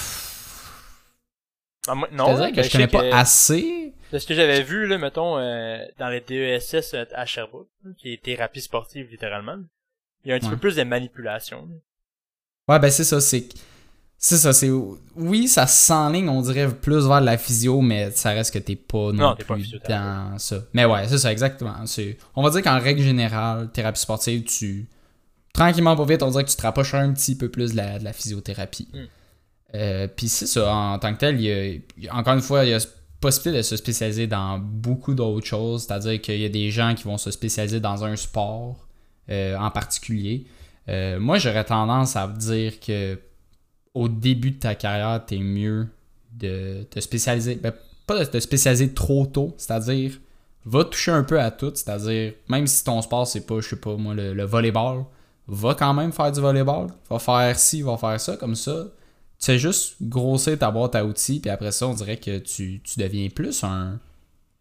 [1.87, 3.93] Ah, moi- je non, dirais que je connais pas assez.
[4.13, 8.23] De ce que j'avais vu, là, mettons, euh, dans les DESS à Sherbrooke, qui est
[8.23, 9.57] thérapie sportive, littéralement,
[10.23, 10.53] il y a un petit Ouais.
[10.53, 11.67] peu plus de manipulation.
[12.67, 13.47] Ouais, ben c'est ça, c'est.
[14.17, 14.69] C'est ça, c'est.
[15.17, 19.11] Oui, ça s'enligne, on dirait, plus vers la physio, mais ça reste que t'es pas
[19.11, 20.63] non, pas plus dans ça.
[20.73, 21.75] Mais ouais, c'est ça, exactement.
[22.35, 24.87] On va dire qu'en règle générale, thérapie sportive, tu.
[25.53, 27.99] Tranquillement, pas vite, on dirait que tu te rapproches un petit peu plus de la,
[27.99, 28.87] de la physiothérapie.
[28.93, 28.97] Mm.
[29.75, 32.33] Euh, Puis c'est ça, en tant que tel, il y a- il y a- encore
[32.33, 32.79] une fois, il y a
[33.19, 35.83] possibilité de se spécialiser dans beaucoup d'autres choses.
[35.85, 38.87] C'est-à-dire qu'il y a des gens qui vont se spécialiser dans un sport
[39.29, 40.45] euh, en particulier.
[40.89, 43.19] Euh, moi, j'aurais tendance à dire que
[43.93, 45.87] au début de ta carrière, t'es mieux
[46.33, 47.55] de te spécialiser.
[47.55, 47.73] ben,
[48.05, 50.19] pas de te spécialiser trop tôt, c'est-à-dire
[50.65, 53.75] va toucher un peu à tout, c'est-à-dire même si ton sport c'est pas, je sais
[53.75, 55.05] pas moi, le, le volleyball,
[55.47, 58.87] va quand même faire du volleyball, va faire ci, va faire ça, comme ça.
[59.39, 62.81] Tu fais juste grossir ta boîte à outils, puis après ça, on dirait que tu,
[62.83, 63.99] tu deviens plus un,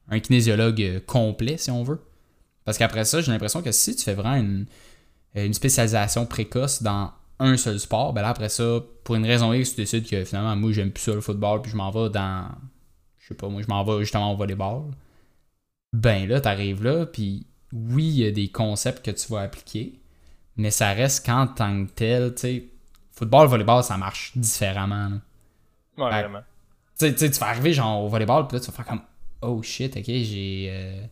[0.08, 2.00] un kinésiologue euh, complet, si on veut.
[2.64, 4.66] Parce qu'après ça, j'ai l'impression que si tu fais vraiment une,
[5.34, 9.70] une spécialisation précoce dans un seul sport, ben là, après ça, pour une raison X,
[9.70, 12.48] tu décides que finalement, moi, j'aime plus ça le football, puis je m'en vais dans.
[13.18, 14.84] Je sais pas, moi, je m'en vais justement au volleyball.
[15.92, 20.00] Ben là, t'arrives là, puis oui, il y a des concepts que tu vas appliquer,
[20.56, 22.64] mais ça reste qu'en tant que tel, tu sais,
[23.12, 25.08] football, volleyball, ça marche différemment.
[25.10, 25.20] là.
[25.98, 26.42] Ouais, vraiment.
[26.98, 28.86] Tu sais, tu sais, tu vas arriver genre au volleyball, puis là, tu vas faire
[28.86, 29.02] comme
[29.42, 30.68] Oh shit, ok, j'ai.
[30.70, 31.06] euh,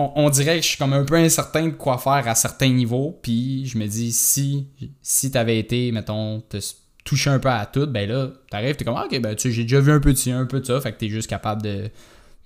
[0.00, 2.70] On, on dirait que je suis comme un peu incertain de quoi faire à certains
[2.70, 4.66] niveaux, puis je me dis, si,
[5.02, 6.58] si t'avais été, mettons, te
[7.04, 9.52] toucher un peu à tout, ben là, t'arrives, t'es comme Ah, Ok, ben tu sais,
[9.52, 11.28] j'ai déjà vu un peu de ci, un peu de ça, fait que t'es juste
[11.28, 11.90] capable de,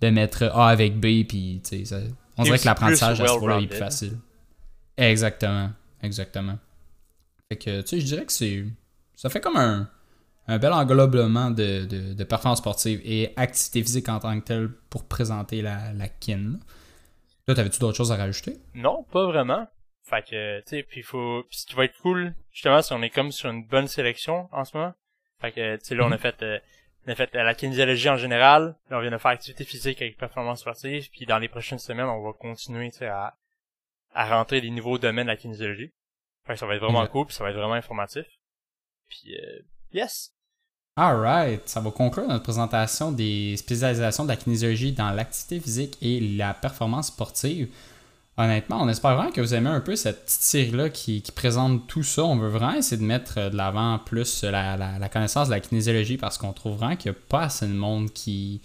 [0.01, 1.97] de mettre A avec B, puis tu sais,
[2.37, 4.19] on dirait que l'apprentissage à ce niveau-là est plus facile.
[4.97, 5.71] Exactement,
[6.03, 6.59] exactement.
[7.49, 8.65] Fait que, tu sais, je dirais que c'est.
[9.15, 9.89] Ça fait comme un
[10.47, 14.71] un bel englobement de, de, de performance sportive et activité physique en tant que telle
[14.91, 16.59] pour présenter la, la kin.
[17.47, 18.57] Là, t'avais-tu d'autres choses à rajouter?
[18.75, 19.67] Non, pas vraiment.
[20.03, 23.03] Fait que, tu sais, puis faut, puis ce qui va être cool, justement, c'est qu'on
[23.03, 24.95] est comme sur une bonne sélection en ce moment.
[25.41, 26.59] Fait que, tu sais, là, on a fait, euh,
[27.07, 28.77] on a fait euh, la kinésiologie en général.
[28.91, 31.09] Là, on vient de faire activité physique avec performance sportive.
[31.11, 33.35] Puis dans les prochaines semaines, on va continuer, tu sais, à,
[34.13, 35.93] à rentrer des nouveaux domaines de la kinésiologie.
[36.47, 38.27] Fait que ça va être vraiment cool, puis ça va être vraiment informatif.
[39.09, 39.61] Puis, euh,
[39.93, 40.34] yes!
[40.97, 46.21] Alright, ça va conclure notre présentation des spécialisations de la kinésiologie dans l'activité physique et
[46.21, 47.69] la performance sportive.
[48.37, 52.05] Honnêtement, on espère vraiment que vous aimez un peu cette petite série-là qui, présente tout
[52.05, 52.23] ça.
[52.25, 56.17] On veut vraiment essayer de mettre de l'avant plus la, la- connaissance de la kinésiologie
[56.17, 58.61] parce qu'on trouve vraiment qu'il n'y a pas assez de monde qui,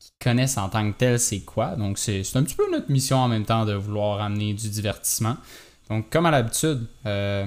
[0.00, 1.76] qui connaissent en tant que tel c'est quoi.
[1.76, 5.36] Donc c'est un petit peu notre mission en même temps de vouloir amener du divertissement.
[5.88, 7.46] Donc comme à l'habitude, euh,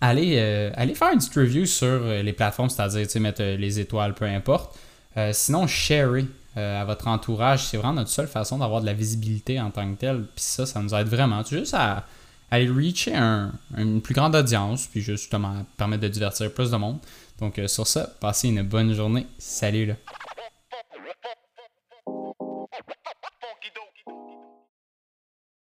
[0.00, 4.14] allez, euh, faire une petite review sur euh, les plateformes, c'est-à-dire mettre euh, les étoiles,
[4.14, 4.78] peu importe.
[5.32, 6.24] Sinon, sharez
[6.56, 7.64] à votre entourage.
[7.64, 10.22] C'est vraiment notre seule façon d'avoir de la visibilité en tant que tel.
[10.34, 11.42] Puis ça, ça nous aide vraiment.
[11.42, 12.06] Tu juste à,
[12.50, 16.98] aller reacher un- une plus grande audience, puis justement permettre de divertir plus de monde.
[17.40, 19.26] Donc sur ça, passez une bonne journée.
[19.38, 19.94] Salut là.